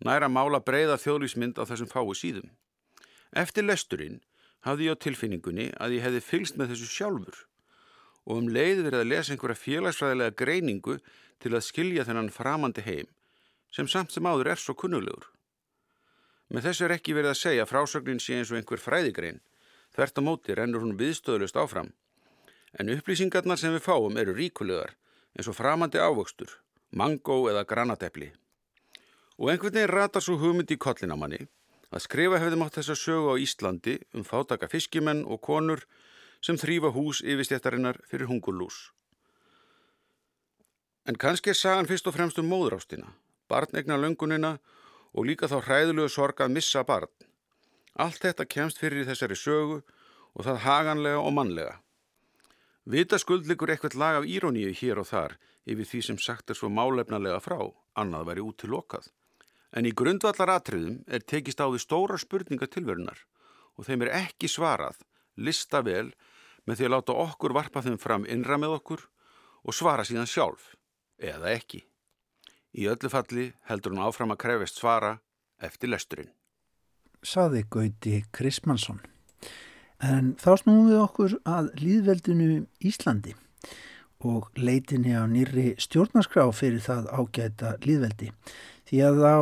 [0.00, 2.48] næra mála breyða þjóðlýsmynd á þessum fái síðum.
[3.36, 4.22] Eftir lesturinn
[4.64, 7.42] hafði ég á tilfinningunni að ég hefði fylst með þessu sjálfur
[8.26, 10.96] og um leið verið að lesa einhverja félagsfræðilega greiningu
[11.42, 13.10] til að skilja þennan framandi heim,
[13.76, 15.28] sem samt sem áður er svo kunnulegur.
[16.48, 19.42] Með þessu er ekki verið að segja frásögnin sé eins og einhver fræðigrein,
[19.92, 21.92] þvert á móti rennur hún viðstöðlust áfram
[22.76, 24.94] en upplýsingarnar sem við fáum eru ríkulegar
[25.36, 26.50] eins og framandi ávöxtur,
[26.92, 28.32] mangó eða granatepli.
[29.36, 31.42] Og einhvern veginn ratar svo hugmynd í kollin á manni
[31.92, 35.84] að skrifa hefði mátt þess að sögu á Íslandi um fátaka fiskimenn og konur
[36.44, 38.90] sem þrýfa hús yfirstjættarinnar fyrir hungurlús.
[41.06, 43.12] En kannski er sagan fyrst og fremst um móðrástina,
[43.48, 44.56] barnegna löngunina
[45.16, 47.12] og líka þá hræðulegu sorg að missa barn.
[47.96, 49.80] Allt þetta kemst fyrir í þessari sögu
[50.36, 51.76] og það haganlega og mannlega.
[52.86, 56.58] Vita skuld likur eitthvað lag af íróníu hér og þar yfir því sem sagt er
[56.58, 57.58] svo málefnalega frá,
[57.98, 59.08] annað væri út til lokað.
[59.74, 63.24] En í grundvallar atriðum er tekist á því stóra spurninga tilverunar
[63.76, 65.00] og þeim er ekki svarað,
[65.36, 66.12] lista vel
[66.66, 69.02] með því að láta okkur varpa þeim fram innra með okkur
[69.66, 70.74] og svara síðan sjálf,
[71.18, 71.82] eða ekki.
[72.76, 75.14] Í öllu falli heldur hún áfram að krefast svara
[75.64, 76.28] eftir lesturinn.
[77.24, 79.00] Saði Gauti Krismansson.
[80.04, 83.32] En þá snúum við okkur að líðveldinu Íslandi
[84.26, 88.28] og leitinni á nýri stjórnarskrá fyrir það ágæta líðveldi.
[88.88, 89.40] Því að á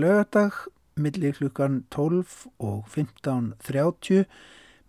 [0.00, 0.56] lögadag
[0.96, 4.24] millir klukkan 12 og 15.30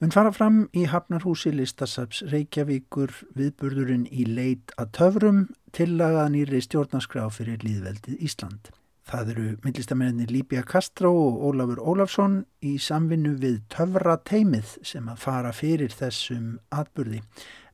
[0.01, 5.41] mun fara fram í Hafnarhúsi listasaps Reykjavíkur viðburðurinn í leit að töfrum
[5.77, 8.71] tillagað nýri stjórnarskrá fyrir líðveldið Ísland.
[9.05, 15.21] Það eru myndlistamennir Líbia Kastró og Ólafur Ólafsson í samvinnu við töfra teimið sem að
[15.21, 17.21] fara fyrir þessum atbyrði.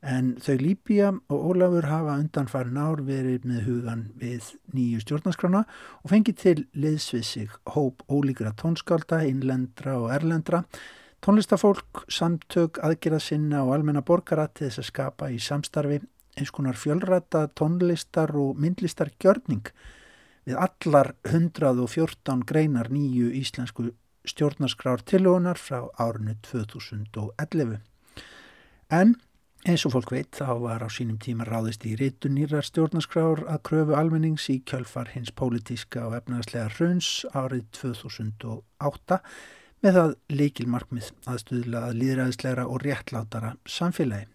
[0.04, 5.64] En þau Líbia og Ólafur hafa undan farin ár verið með hugan við nýju stjórnarskrána
[6.02, 10.66] og fengið til liðsvið sig hóp ólíkra tónskálda, innlendra og erlendra
[11.24, 15.98] Tónlistafólk, samtök, aðgerða sinna og almenna borgara til þess að skapa í samstarfi
[16.38, 19.72] eins konar fjölræta tónlistar og myndlistar gjörning
[20.46, 23.90] við allar 114 greinar nýju íslensku
[24.28, 27.80] stjórnarskrár tilugunar frá árinu 2011.
[28.88, 29.16] En
[29.66, 33.62] eins og fólk veit þá var á sínum tíma ráðist í rítu nýrar stjórnarskrár að
[33.68, 39.22] kröfu almennings í kjölfar hins pólitíska og efnaðslega hruns árið 2008
[39.84, 44.28] með það leikilmarkmið að stuðla að líðræðislegra og réttlátara samfélagi.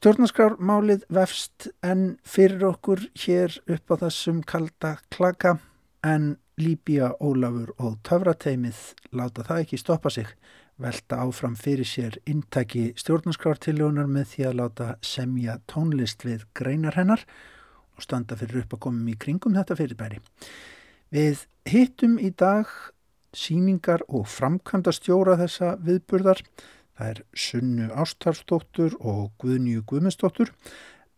[0.00, 5.58] Stjórnarskrármálið vefst en fyrir okkur hér upp á þessum kalda klaka
[6.06, 8.78] en Líbia, Ólafur og Töfrateimið
[9.16, 10.28] láta það ekki stoppa sig,
[10.80, 17.24] velta áfram fyrir sér intaki stjórnarskrártiljónar með því að láta semja tónlist við greinar hennar
[17.96, 20.20] og standa fyrir upp að komum í kringum þetta fyrirbæri.
[21.12, 22.68] Við hittum í dag
[23.36, 26.44] síningar og framkvæmda stjóra þessa viðburðar.
[26.98, 30.52] Það er Sunnu Ástarfsdóttur og Guðnju Guðmundsdóttur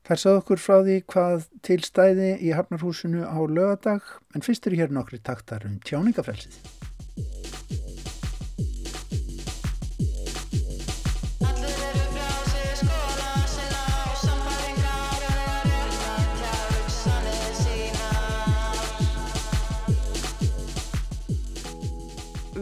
[0.03, 4.94] Þær sagði okkur frá því hvað tilstæði í Hafnarhúsinu á lögadag en fyrst eru hér
[4.96, 6.59] nokkri taktar um tjáningafrelsið.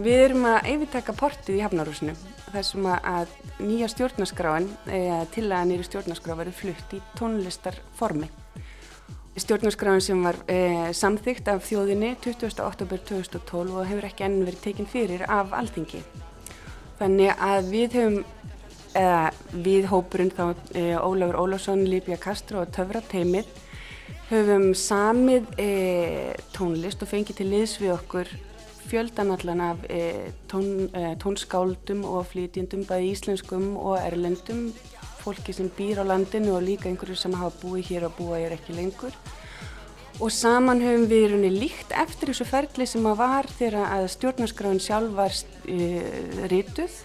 [0.01, 2.15] Við erum að yfirtaka portið í Hafnarhúsinu
[2.55, 8.31] þessum að nýja stjórnaskráin eða til að nýja stjórnarskrá verið flutt í tónlistarformi.
[9.37, 12.65] Stjórnarskráin sem var e, samþygt af þjóðinni 20.
[12.65, 16.01] oktober 2012 og hefur ekki enn verið tekinn fyrir af alþingi.
[16.97, 18.21] Þannig að við höfum,
[18.97, 19.23] eða
[19.69, 23.53] við hópurinn þá e, Ólafur Ólafsson, Líbja Castro og Töfra Teimið
[24.33, 25.73] höfum samið e,
[26.57, 28.39] tónlist og fengið til liðs við okkur
[28.91, 34.71] fjöldan allan af e, tón, e, tónskáldum og flytjendum bæði íslenskum og erlendum
[35.21, 38.57] fólki sem býr á landinu og líka einhverju sem hafa búið hér og búa hér
[38.57, 39.15] ekki lengur.
[40.21, 44.09] Og saman höfum við í rauninni líkt eftir þessu ferli sem að var þegar að
[44.17, 45.39] stjórnarskráin sjálf var
[45.71, 45.79] e,
[46.51, 46.99] rituð.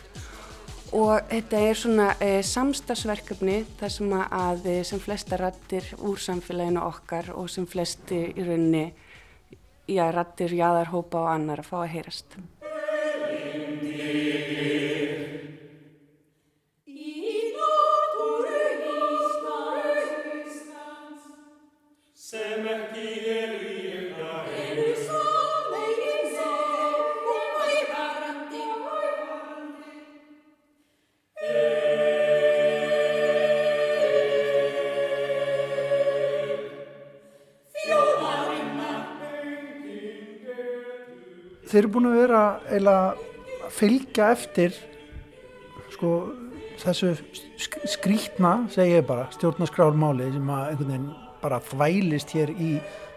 [0.96, 2.10] Og þetta er svona
[2.46, 8.86] samstagsverkefni þar sem að sem flesta rattir úr samfélaginu okkar og sem flesti í rauninni
[9.88, 12.38] já, rattir, jáðarhópa og annar að fá að heyrast.
[41.76, 42.42] Þeir eru búin að vera
[42.96, 43.24] að
[43.76, 44.76] fylgja eftir
[45.92, 46.12] sko
[46.80, 47.10] þessu
[47.92, 51.10] skrítna, segja ég bara, stjórnarskrálmáli sem að einhvern veginn
[51.42, 52.70] bara þvælist hér í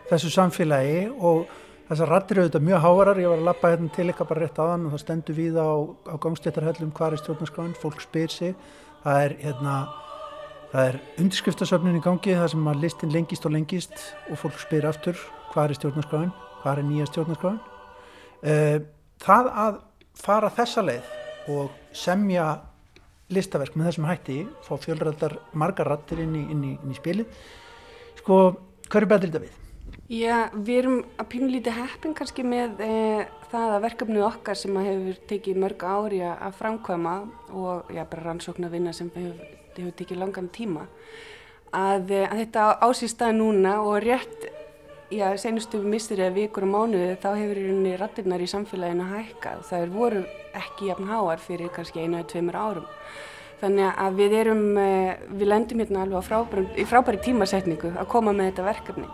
[0.09, 1.46] þessu samfélagi og
[1.86, 4.88] þessar rattir auðvitað mjög háarar, ég var að lappa hérna til eitthvað bara rétt aðan
[4.88, 5.70] og það stendur við á,
[6.11, 8.59] á gangstéttarhellum hvað er stjórnarskráin, fólk spyr sig,
[9.06, 9.78] það er hérna,
[10.74, 14.90] það er undirskriftasöfnin í gangi, það sem að listin lengist og lengist og fólk spyr
[14.90, 17.61] aftur hvað er stjórnarskráin, hvað er nýja stjórnarskráin?
[17.62, 17.78] Uh,
[18.43, 19.78] það að
[20.18, 21.14] fara þessa leið
[21.53, 22.49] og semja
[23.34, 27.41] listaverk með þessum hætti fá fjölrættar margar rattir inn í, inn í, inn í spilið
[28.20, 28.39] sko,
[28.89, 29.57] hvað er betur þetta við?
[30.09, 32.93] Já, við erum að pínulíti heppin kannski með e,
[33.51, 37.16] það að verkefnið okkar sem hefur tekið mörg ári að framkvæma
[37.53, 39.43] og já, bara rannsókn að vinna sem hefur,
[39.76, 40.86] hefur tekið langan tíma
[41.72, 44.49] að, eh, að þetta ásýst að núna og rétt
[45.11, 49.64] já, senustu mistur eða vikur og mánuði þá hefur í rattirnar í samfélaginu hækkað.
[49.70, 50.22] Það er voru
[50.59, 52.88] ekki jafn háar fyrir kannski einu eða tveimur árum.
[53.59, 58.32] Þannig að við erum, eh, við lendum hérna alveg frábæri, í frábæri tímasetningu að koma
[58.32, 59.09] með þetta verkefni.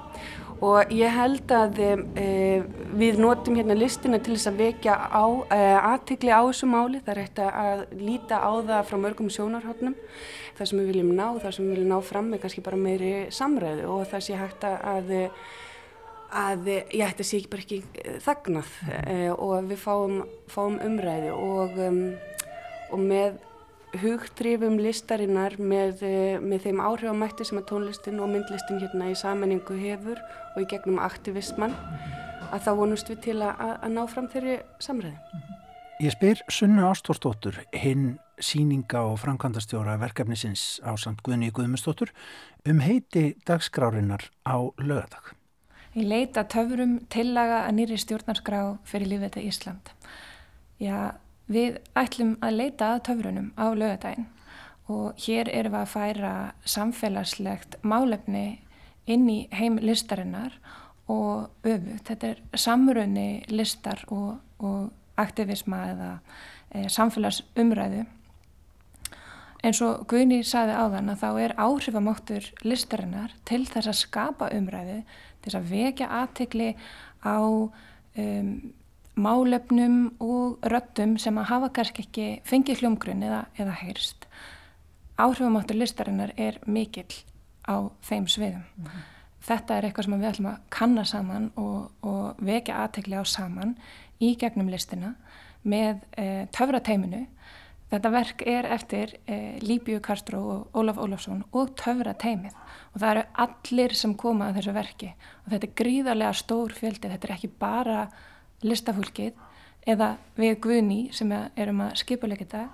[0.62, 2.62] Og ég held að e,
[2.94, 5.58] við notum hérna listina til þess að vekja á, e,
[5.90, 7.02] aðtikli á þessu máli.
[7.02, 9.96] Það er hægt að líta á það frá mörgum sjónarhóttnum.
[10.54, 13.12] Það sem við viljum ná, það sem við viljum ná fram er kannski bara meiri
[13.34, 15.12] samræðu og það sé hægt að
[16.34, 20.20] að ætti að sé ekki bara ekki eh, þagnað uh, og við fáum,
[20.50, 22.00] fáum umræði og, um,
[22.92, 23.38] og með
[24.02, 29.78] hugtrifum listarinnar með, uh, með þeim áhrifamætti sem að tónlistin og myndlistin hérna í sammenningu
[29.78, 30.20] hefur
[30.54, 31.76] og í gegnum aktivisman
[32.50, 35.16] að þá vonust við til að, að ná fram þeirri samræði.
[36.02, 42.10] Ég spyr Sunnu Ástórsdóttur, hinn síninga og framkvæmdastjóra verkefnisins á samt Guðni Guðmustóttur
[42.66, 45.36] um heiti dagskrárinnar á lögadag.
[45.94, 49.92] Í leita töfurum tillaga að nýri stjórnarskrá fyrir lífið til Ísland.
[50.82, 51.14] Já,
[51.44, 54.30] Við ætlum að leita að töfrunum á lögadaginn
[54.88, 56.32] og hér erum við að færa
[56.64, 58.60] samfélagslegt málefni
[59.04, 60.56] inn í heim listarinnar
[61.08, 61.98] og öfu.
[62.08, 66.10] Þetta er samrunni listar og, og aktivisma eða
[66.72, 68.06] e, samfélagsumræðu.
[69.64, 75.02] En svo Guðni saði áðan að þá er áhrifamáttur listarinnar til þess að skapa umræðu,
[75.44, 76.70] þess að vekja aðtikli
[77.24, 78.50] á um,
[79.14, 84.28] málefnum og röttum sem að hafa kannski ekki fengið hljómgrunn eða, eða heyrst.
[85.14, 87.22] Áhrifamáttur listarinnar er mikill
[87.70, 88.64] á þeim sviðum.
[88.76, 89.10] Mm -hmm.
[89.44, 93.76] Þetta er eitthvað sem við ætlum að kanna saman og, og vekja aðtekli á saman
[94.20, 95.14] í gegnum listina
[95.62, 97.26] með e, töfrateiminu.
[97.94, 103.22] Þetta verk er eftir e, Líbjö Karstró og Ólaf Ólafsson og töfrateimið og það eru
[103.44, 105.10] allir sem koma að þessu verki.
[105.44, 108.00] Og þetta er gríðarlega stór fjöldi, þetta er ekki bara
[108.66, 109.38] listafólkið
[109.94, 112.64] eða við Guðni sem erum að skipuleika þetta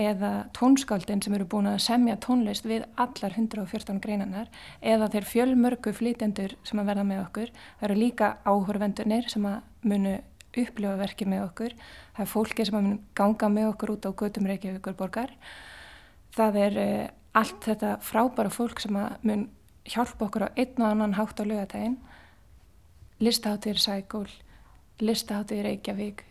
[0.00, 4.48] eða tónskáldin sem eru búin að semja tónlist við allar 114 greinanar
[4.80, 7.52] eða þeir fjölmörgu flytendur sem að verða með okkur.
[7.76, 10.16] Það eru líka áhörvendunir sem að munu
[10.52, 11.74] upplifa verki með okkur.
[12.16, 15.34] Það er fólki sem að munu ganga með okkur út á gödum Reykjavíkur borgar.
[16.36, 17.08] Það er uh,
[17.40, 19.48] allt þetta frábæra fólk sem mun
[19.88, 21.98] hjálpa okkur á einn og annan hátt á lögatægin.
[23.22, 24.28] Listaháttir Sækól,
[25.00, 26.24] Listaháttir Reykjavík,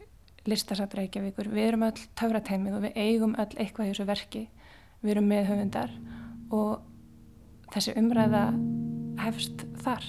[0.45, 4.49] listasat Reykjavíkur, við erum öll töfrateimið og við eigum öll eitthvað í þessu verki
[5.01, 5.93] við erum með höfundar
[6.53, 8.43] og þessi umræða
[9.22, 10.05] hefst þar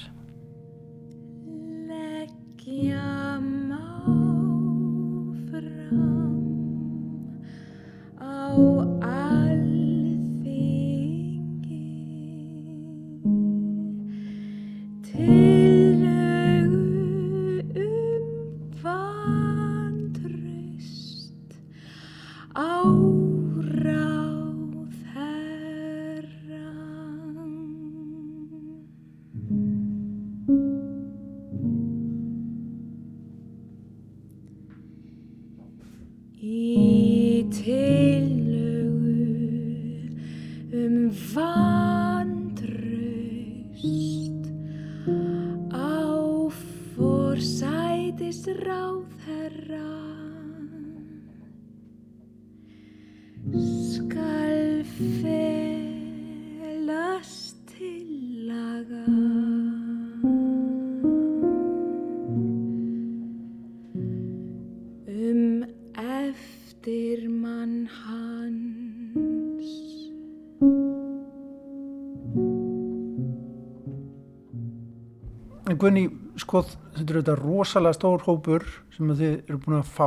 [75.82, 76.04] Gunni,
[76.38, 76.60] sko,
[76.94, 78.64] þetta er auðvitað rosalega stór hópur
[78.94, 80.06] sem þið eru búin að fá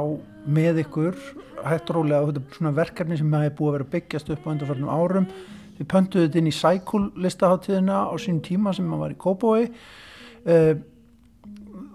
[0.56, 1.18] með ykkur.
[1.66, 4.52] Hægt rólega og þetta er svona verkefni sem hefur búið að vera byggjast upp á
[4.54, 5.28] undanfarnum árum.
[5.76, 9.66] Þið pöntuðu þetta inn í Cycle listaháttíðina á sínum tíma sem maður var í Kópói
[9.68, 10.74] uh,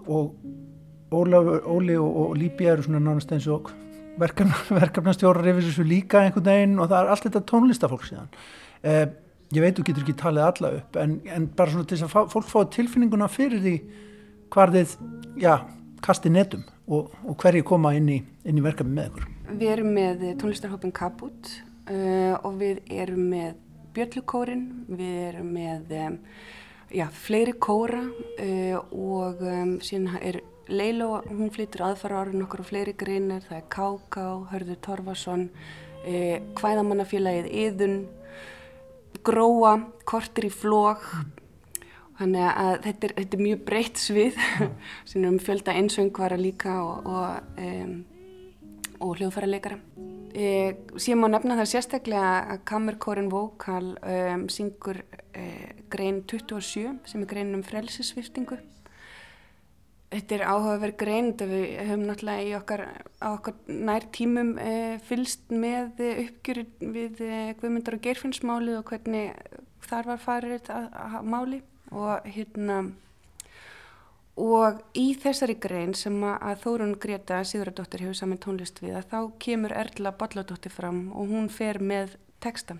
[0.05, 0.35] og
[1.11, 3.73] Ólaf, Óli og, og Líbi eru svona nánast eins og
[4.21, 8.29] verkefna, verkefnastjórar yfir þessu líka einhvern veginn og það er allt þetta tónlistafólk síðan.
[8.85, 9.05] Uh,
[9.51, 12.31] ég veit þú getur ekki talið alla upp en, en bara svona til þess að
[12.31, 13.75] fólk fá tilfinninguna fyrir því
[14.51, 14.95] hvar þið
[15.41, 15.53] já,
[16.03, 19.27] kasti netum og, og hverju koma inn í, í verkefni með ykkur.
[19.51, 21.51] Við erum með tónlistarhópin Kaput
[21.91, 23.59] uh, og við erum með
[23.95, 26.17] Björlukórin við erum með um,
[26.95, 30.41] já, fleiri kóra uh, og um, síðan er
[30.71, 36.37] Leilo, hún flyttur aðfara árið nokkur og fleiri greinar, það er Káká, Hörður Torfason uh,
[36.55, 37.97] Hvæðamannafélagið Íðun
[39.25, 39.75] gróa,
[40.07, 41.05] kortir í flók
[42.19, 44.39] þannig að þetta er, þetta er mjög breytt svið.
[45.09, 47.95] Sem um fjölda einsöngvara líka og, og, um,
[49.01, 49.79] og hljóðfærarleikara
[50.33, 55.01] e, síðan má nefna það sérstaklega að Kammerkórin Vókal um, syngur
[55.35, 55.45] e,
[55.91, 58.59] grein 27 sem er grein um frelsisviftingu
[60.11, 62.81] Þetta er áhugaverð grein, við höfum náttúrulega í okkar,
[63.23, 64.73] okkar nær tímum e,
[65.07, 69.31] fylst með uppgjöru við e, Guðmundar og Geirfinnsmáli og hvernig
[69.87, 71.61] þar var farið að máli
[71.95, 72.81] og hérna
[74.41, 79.19] og í þessari grein sem að Þórun Greta Sigurðardóttir hefur saman tónlist við að þá
[79.43, 82.77] kemur Erla Bolladóttir fram og hún fer með texta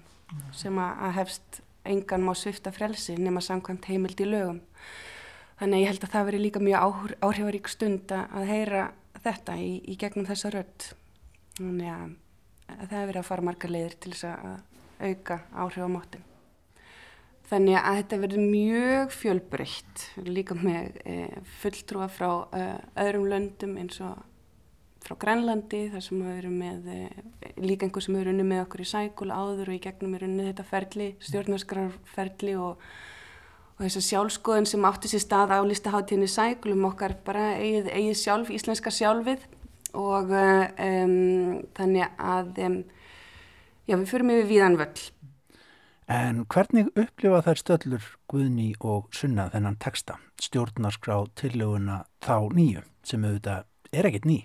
[0.55, 4.61] sem að hefst engan má svifta frelsi nema samkvæmt heimild í lögum.
[5.61, 8.87] Þannig að ég held að það veri líka mjög áhrifarík stund að heyra
[9.21, 10.87] þetta í, í gegnum þessa rödd.
[11.59, 12.15] Þannig að,
[12.65, 16.25] að það hefur verið að fara margar leiðir til þess að auka áhrifamáttin.
[17.51, 21.15] Þannig að þetta verður mjög fjölbreytt, líka með e,
[21.59, 22.65] fulltrúa frá e,
[23.03, 24.21] öðrum löndum eins og
[25.01, 27.21] frá Grænlandi þar sem við erum með eh,
[27.61, 30.47] líka einhver sem eru unni með okkur í sækul áður og í gegnum er unni
[30.49, 32.83] þetta ferli, stjórnarskrarferli og,
[33.81, 38.19] og þess að sjálfskoðin sem átti sér stað á listaháttíðinni sækulum okkar bara eigið, eigið
[38.19, 39.47] sjálf, íslenska sjálfið
[39.97, 42.75] og um, þannig að um,
[43.89, 45.07] já, við förum yfir víðan völl.
[46.11, 53.25] En hvernig upplifa þær stöllur Guðni og Sunna þennan texta, stjórnarskrá tillöguna þá nýju, sem
[53.25, 53.65] auðvitað
[53.95, 54.39] er ekkert ný?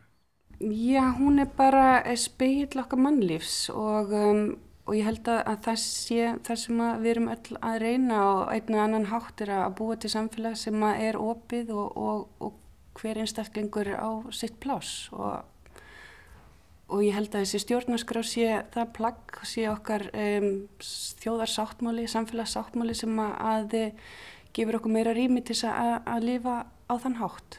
[0.65, 4.47] Já, hún er bara speill okkar mannlífs og, um,
[4.87, 8.43] og ég held að, að það sé það sem við erum öll að reyna og
[8.55, 13.01] einn og annan hátt er að búa til samfélag sem er opið og, og, og
[13.01, 15.45] hver einstaklingur á sitt plás og
[16.87, 20.49] og ég held að þessi stjórnarskrá sé það plagg, sé okkar um,
[21.23, 23.77] þjóðarsáttmáli, samfélagssáttmáli sem að, að
[24.57, 26.57] gefur okkur meira rými til að, að lifa
[26.87, 27.59] á þann hátt.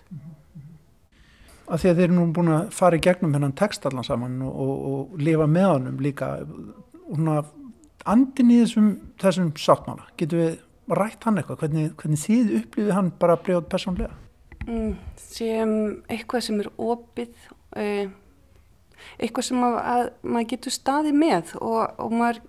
[1.68, 4.40] Af því að þeir eru nú búin að fara í gegnum hennan text allan saman
[4.48, 6.30] og, lifa með honum líka
[8.08, 10.56] andin í þessum, þessum sáttmála, getur við
[10.98, 14.16] rætt hann eitthvað, hvernig, hvernig þið upplýði hann bara brjóð personlega?
[14.68, 15.74] Mm, sem
[16.12, 18.08] eitthvað sem er opið og e,
[19.18, 22.42] eitthvað sem að, að maður getur staði með og, og maður,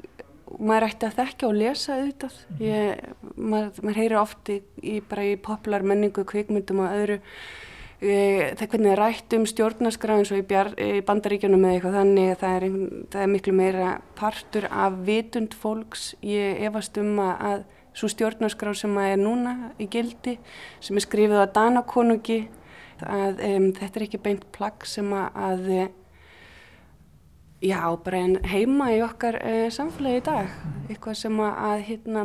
[0.58, 2.36] maður ætti að þekka og lesa auðvitað.
[2.48, 2.64] Mhm.
[2.66, 7.18] Ég, maður, maður heyrir ofti í, bara í popular menningu, kvikmyndum og öðru
[7.98, 12.56] það hvernig það rætt um stjórnarskraf eins og í, í bandaríkjunum eða eitthvað þannig það
[12.58, 12.66] er,
[13.10, 13.88] það er miklu meira
[14.18, 16.12] partur af vitund fólks.
[16.22, 17.64] Ég efast um að, að
[17.98, 20.36] svo stjórnarskraf sem að er núna í gildi
[20.78, 22.44] sem er skrifið á Danakonungi
[23.02, 25.72] að um, þetta er ekki beint plagg sem að, að
[27.58, 30.50] Já, bara en heima í okkar uh, samfélagi í dag,
[30.86, 32.20] eitthvað sem að, hérna,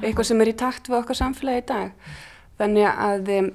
[0.00, 2.08] eitthvað sem er í takt við okkar samfélagi í dag.
[2.58, 3.52] Þannig að um,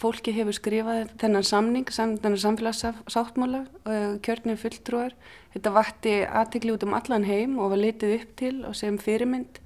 [0.00, 5.16] fólki hefur skrifað þennan samning, sam, þennan samfélagssáttmála, uh, kjörnir fulltrúar.
[5.54, 9.60] Þetta vakti aðtikli út um allan heim og var litið upp til og sem fyrirmynd.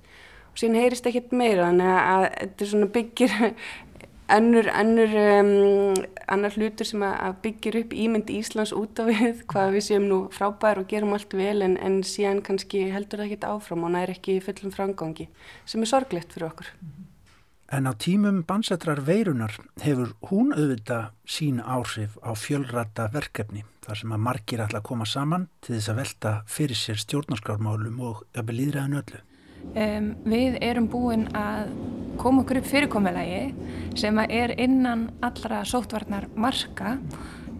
[0.53, 2.28] Og síðan heyrist ekkert meira, þannig að
[2.61, 3.37] þetta byggir
[4.32, 5.99] Önnur, önnur, um,
[6.32, 10.20] annar hlutur sem að byggir upp ímynd Íslands út af við, hvað við séum nú
[10.32, 14.16] frábær og gerum allt vel en, en síðan kannski heldur það ekki áfram og næri
[14.16, 15.28] ekki fullum framgangi
[15.68, 16.72] sem er sorglegt fyrir okkur.
[17.72, 24.12] En á tímum bansetrar veirunar hefur hún auðvitað sín áhrif á fjölrata verkefni þar sem
[24.12, 28.58] að margir ætla að koma saman til þess að velta fyrir sér stjórnarskármálum og jafnvel
[28.60, 29.22] líðræðinu öllu.
[29.64, 31.72] Um, við erum búin að
[32.20, 36.98] koma okkur upp fyrirkomulagi sem er innan allra sótvarnar marka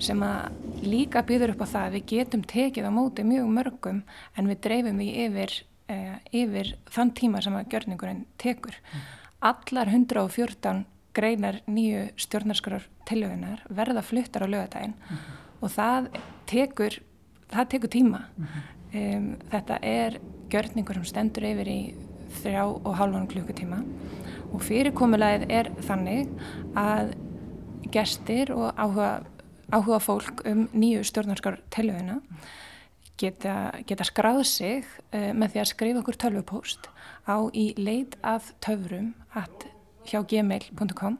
[0.05, 4.05] sem að líka býður upp á það að við getum tekið á móti mjög mörgum
[4.36, 8.76] en við dreifum því yfir, uh, yfir þann tíma sem að gjörningurinn tekur.
[8.92, 9.05] Mm.
[9.45, 10.84] Allar 114
[11.14, 15.18] greinar nýju stjórnarskarar tilöðunar verða fluttar á lögadaginn mm.
[15.61, 16.09] og það
[16.51, 16.97] tekur,
[17.53, 18.22] það tekur tíma.
[18.38, 18.57] Mm.
[18.95, 20.18] Um, þetta er
[20.53, 21.78] gjörningur sem stendur yfir í
[22.40, 23.82] þrjá og hálfan klukkutíma
[24.55, 26.30] og fyrirkomulegið er þannig
[26.78, 27.14] að
[27.95, 29.11] gestir og áhuga,
[29.70, 32.20] áhuga fólk um nýju stjórnarskar teljöfina
[33.21, 36.89] geta, geta skráð sig uh, með því að skrifa okkur tölvupóst
[37.29, 39.12] á í leit að töfrum
[40.05, 41.19] hjá gmail.com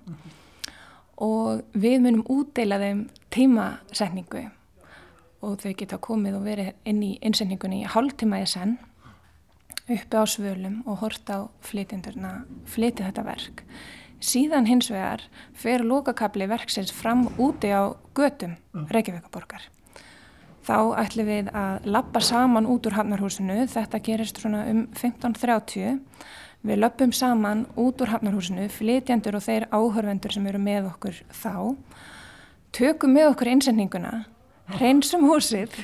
[1.25, 4.49] og við munum útdeila þeim tímasetningu
[5.45, 8.79] og þau geta komið og verið inn í innsendingunni í hálftíma í senn
[9.85, 13.65] uppi á svölum og hort á flytjendurna flytja þetta verk.
[14.25, 19.69] Síðan hins vegar fer lókakabli verksins fram úti á götum Reykjavíkaborgar.
[20.65, 25.99] Þá ætlum við að lappa saman út úr hafnarhúsinu, þetta gerist svona um 15.30.
[26.65, 31.77] Við löpum saman út úr hafnarhúsinu, flytjendur og þeir áhörvendur sem eru með okkur þá,
[32.73, 34.23] tökum með okkur innsendinguna
[34.73, 35.75] hreinsum húsið.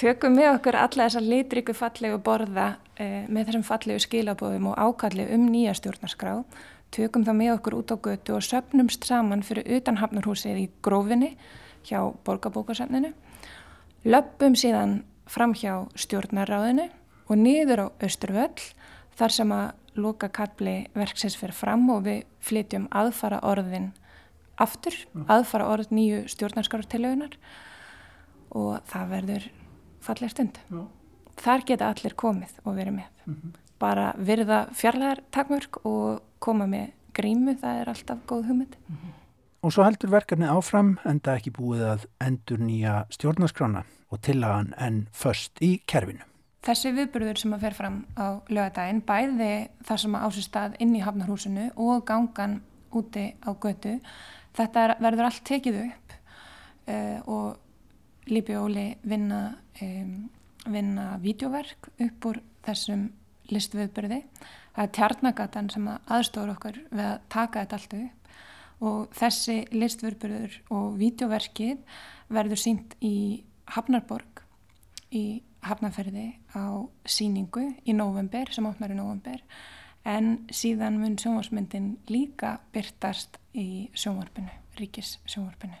[0.00, 5.28] Tökum með okkur alla þessar litriku fallegu borða eh, með þessum fallegu skilabóðum og ákalli
[5.36, 6.40] um nýja stjórnarskrá.
[6.94, 11.36] Tökum það með okkur út á götu og söpnumst saman fyrir utan hafnarhúsið í grófinni
[11.86, 13.12] hjá borgarbókarsefninu
[14.04, 16.90] löpum síðan fram hjá stjórnarráðinu
[17.28, 18.60] og niður á Östurvöll
[19.16, 23.92] þar sem að loka kalli verksins fyrir fram og við flytjum aðfara orðin
[24.60, 24.94] aftur,
[25.30, 27.38] aðfara orð nýju stjórnarskrártilauðunar
[28.54, 29.48] og það verður
[30.04, 30.60] fallega stund.
[30.70, 30.84] Já.
[31.42, 33.08] Þar geta allir komið og verið með.
[33.24, 33.56] Mm -hmm.
[33.78, 38.76] Bara virða fjarlæðar takmörk og koma með grímu, það er alltaf góð hugmynd.
[38.88, 39.23] Mm -hmm.
[39.64, 43.80] Og svo heldur verkefni áfram en það ekki búið að endur nýja stjórnarskrána
[44.12, 46.20] og tillagan en först í kerfinu.
[46.64, 49.48] Þessi viðburður sem að fer fram á lögadaginn, bæði
[49.88, 52.58] það sem að ásist að inn í hafnarhúsinu og gangan
[52.92, 53.94] úti á götu,
[54.56, 56.14] þetta er, verður allt tekið upp
[56.92, 59.40] uh, og Líbi og Óli vinna,
[59.80, 60.12] um,
[60.72, 63.08] vinna vídeoverk upp úr þessum
[63.48, 64.20] listviðbyrði.
[64.76, 68.23] Það er tjarnagatan sem aðstofur okkur við að taka þetta allt upp
[68.82, 71.82] og þessi listviðbyrður og vídeoverkið
[72.34, 73.44] verður sínt í
[73.74, 74.42] Hafnarborg
[75.14, 79.40] í Hafnarferði á síningu í november sem opnar í november
[80.04, 85.80] en síðan mun sjónvarsmyndin líka byrtast í sjónvarpinu, ríkis sjónvarpinu.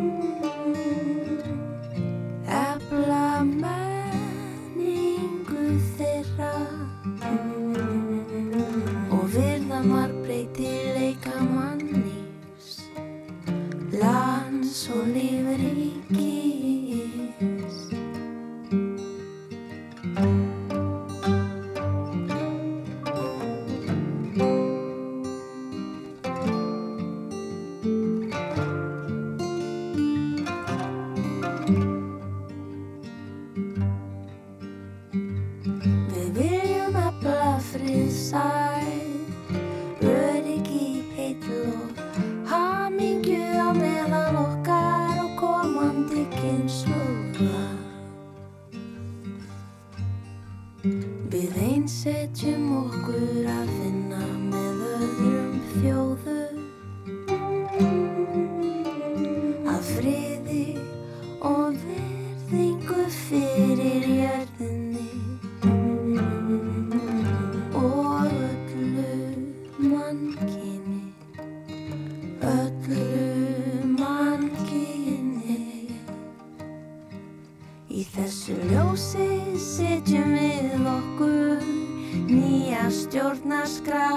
[82.91, 84.07] stjórnarskrá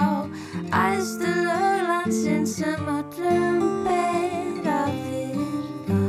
[0.74, 6.02] æðstu löglandsinn sem öllum beir að virða.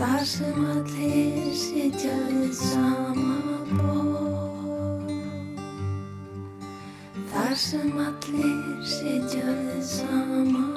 [0.00, 3.38] Þar sem allir sitja við sama
[3.76, 4.12] bór
[7.32, 10.71] þar sem allir sitja við sama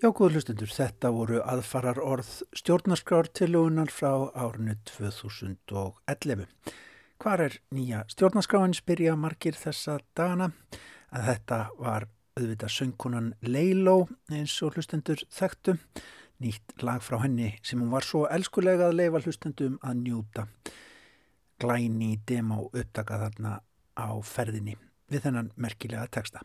[0.00, 6.46] Já, góður hlustundur, þetta voru aðfarar orð stjórnarskrártilugunar frá árinu 2011.
[7.20, 10.46] Hvar er nýja stjórnarskráin spyrja margir þessa dagana?
[11.12, 12.06] Að þetta var
[12.40, 15.74] auðvitað söngkunan Leiló eins og hlustendur þekktu.
[16.40, 20.46] Nýtt lag frá henni sem hún var svo elskulega að leifa hlustendum að njúta.
[21.60, 23.58] Glæni demo upptaka þarna
[24.00, 24.78] á ferðinni
[25.12, 26.40] við þennan merkilega teksta.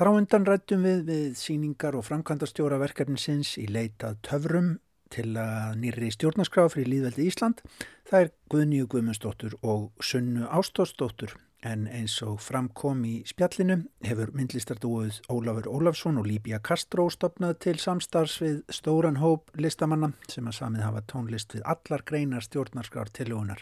[0.00, 4.70] Þar á undan rættum við við síningar og framkvæmdastjóra verkefninsins í leitað töfrum
[5.12, 7.60] til að nýri stjórnarskraf fyrir Líðveldi Ísland.
[8.08, 11.36] Það er Guðnýju Guðmundsdóttur og Sunnu Ástóðsdóttur
[11.68, 13.76] en eins og framkom í spjallinu
[14.08, 20.48] hefur myndlistardúið Ólafur Ólafsson og Líbia Kastró stopnað til samstarfs við stóran hóp listamanna sem
[20.48, 23.60] að samið hafa tónlist við allar greinar stjórnarskraf tilugunar.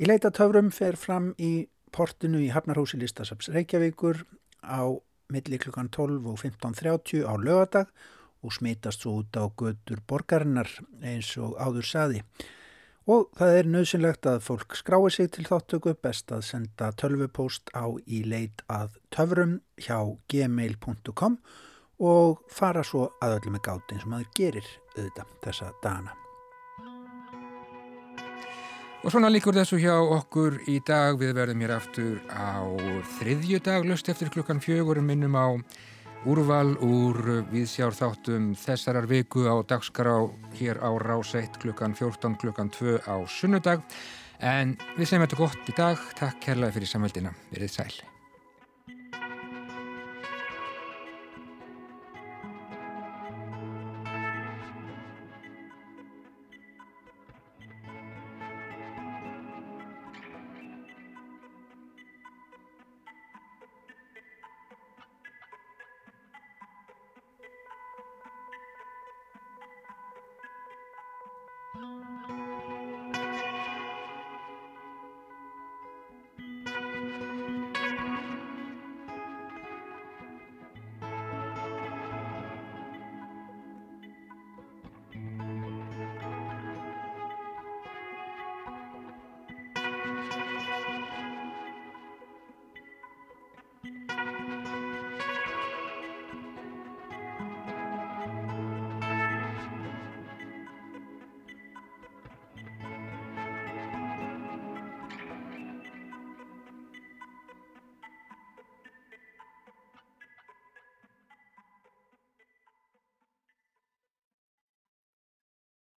[0.00, 4.24] Í leitað töfrum fer fram í portinu í Hafnarhúsi Listasaps Reykjavíkur
[4.64, 4.96] á
[5.32, 7.92] milli klukkan 12 og 15.30 á lögadag
[8.42, 10.70] og smitast svo út á götur borgarinnar
[11.02, 12.22] eins og áður saði.
[13.10, 17.90] Og það er nöðsynlegt að fólk skrái sig til þáttöku best að senda tölvupóst á
[18.06, 19.98] í leit að töfrum hjá
[20.30, 21.38] gmail.com
[22.02, 26.21] og fara svo að öllu með gátt eins og maður gerir auðvitað þessa dana.
[29.02, 31.16] Og svona líkur þessu hjá okkur í dag.
[31.18, 32.62] Við verðum hér aftur á
[33.16, 35.58] þriðju dag, löst eftir klukkan fjögur, minnum á
[36.22, 37.18] úrval úr
[37.50, 40.14] viðsjár þáttum þessarar viku á dagskrá
[40.54, 43.82] hér á Ráseitt klukkan 14 klukkan 2 á sunnudag.
[44.38, 46.08] En við segjum þetta gott í dag.
[46.22, 47.34] Takk kærlega fyrir samveldina.
[47.50, 48.11] Verðið sæl.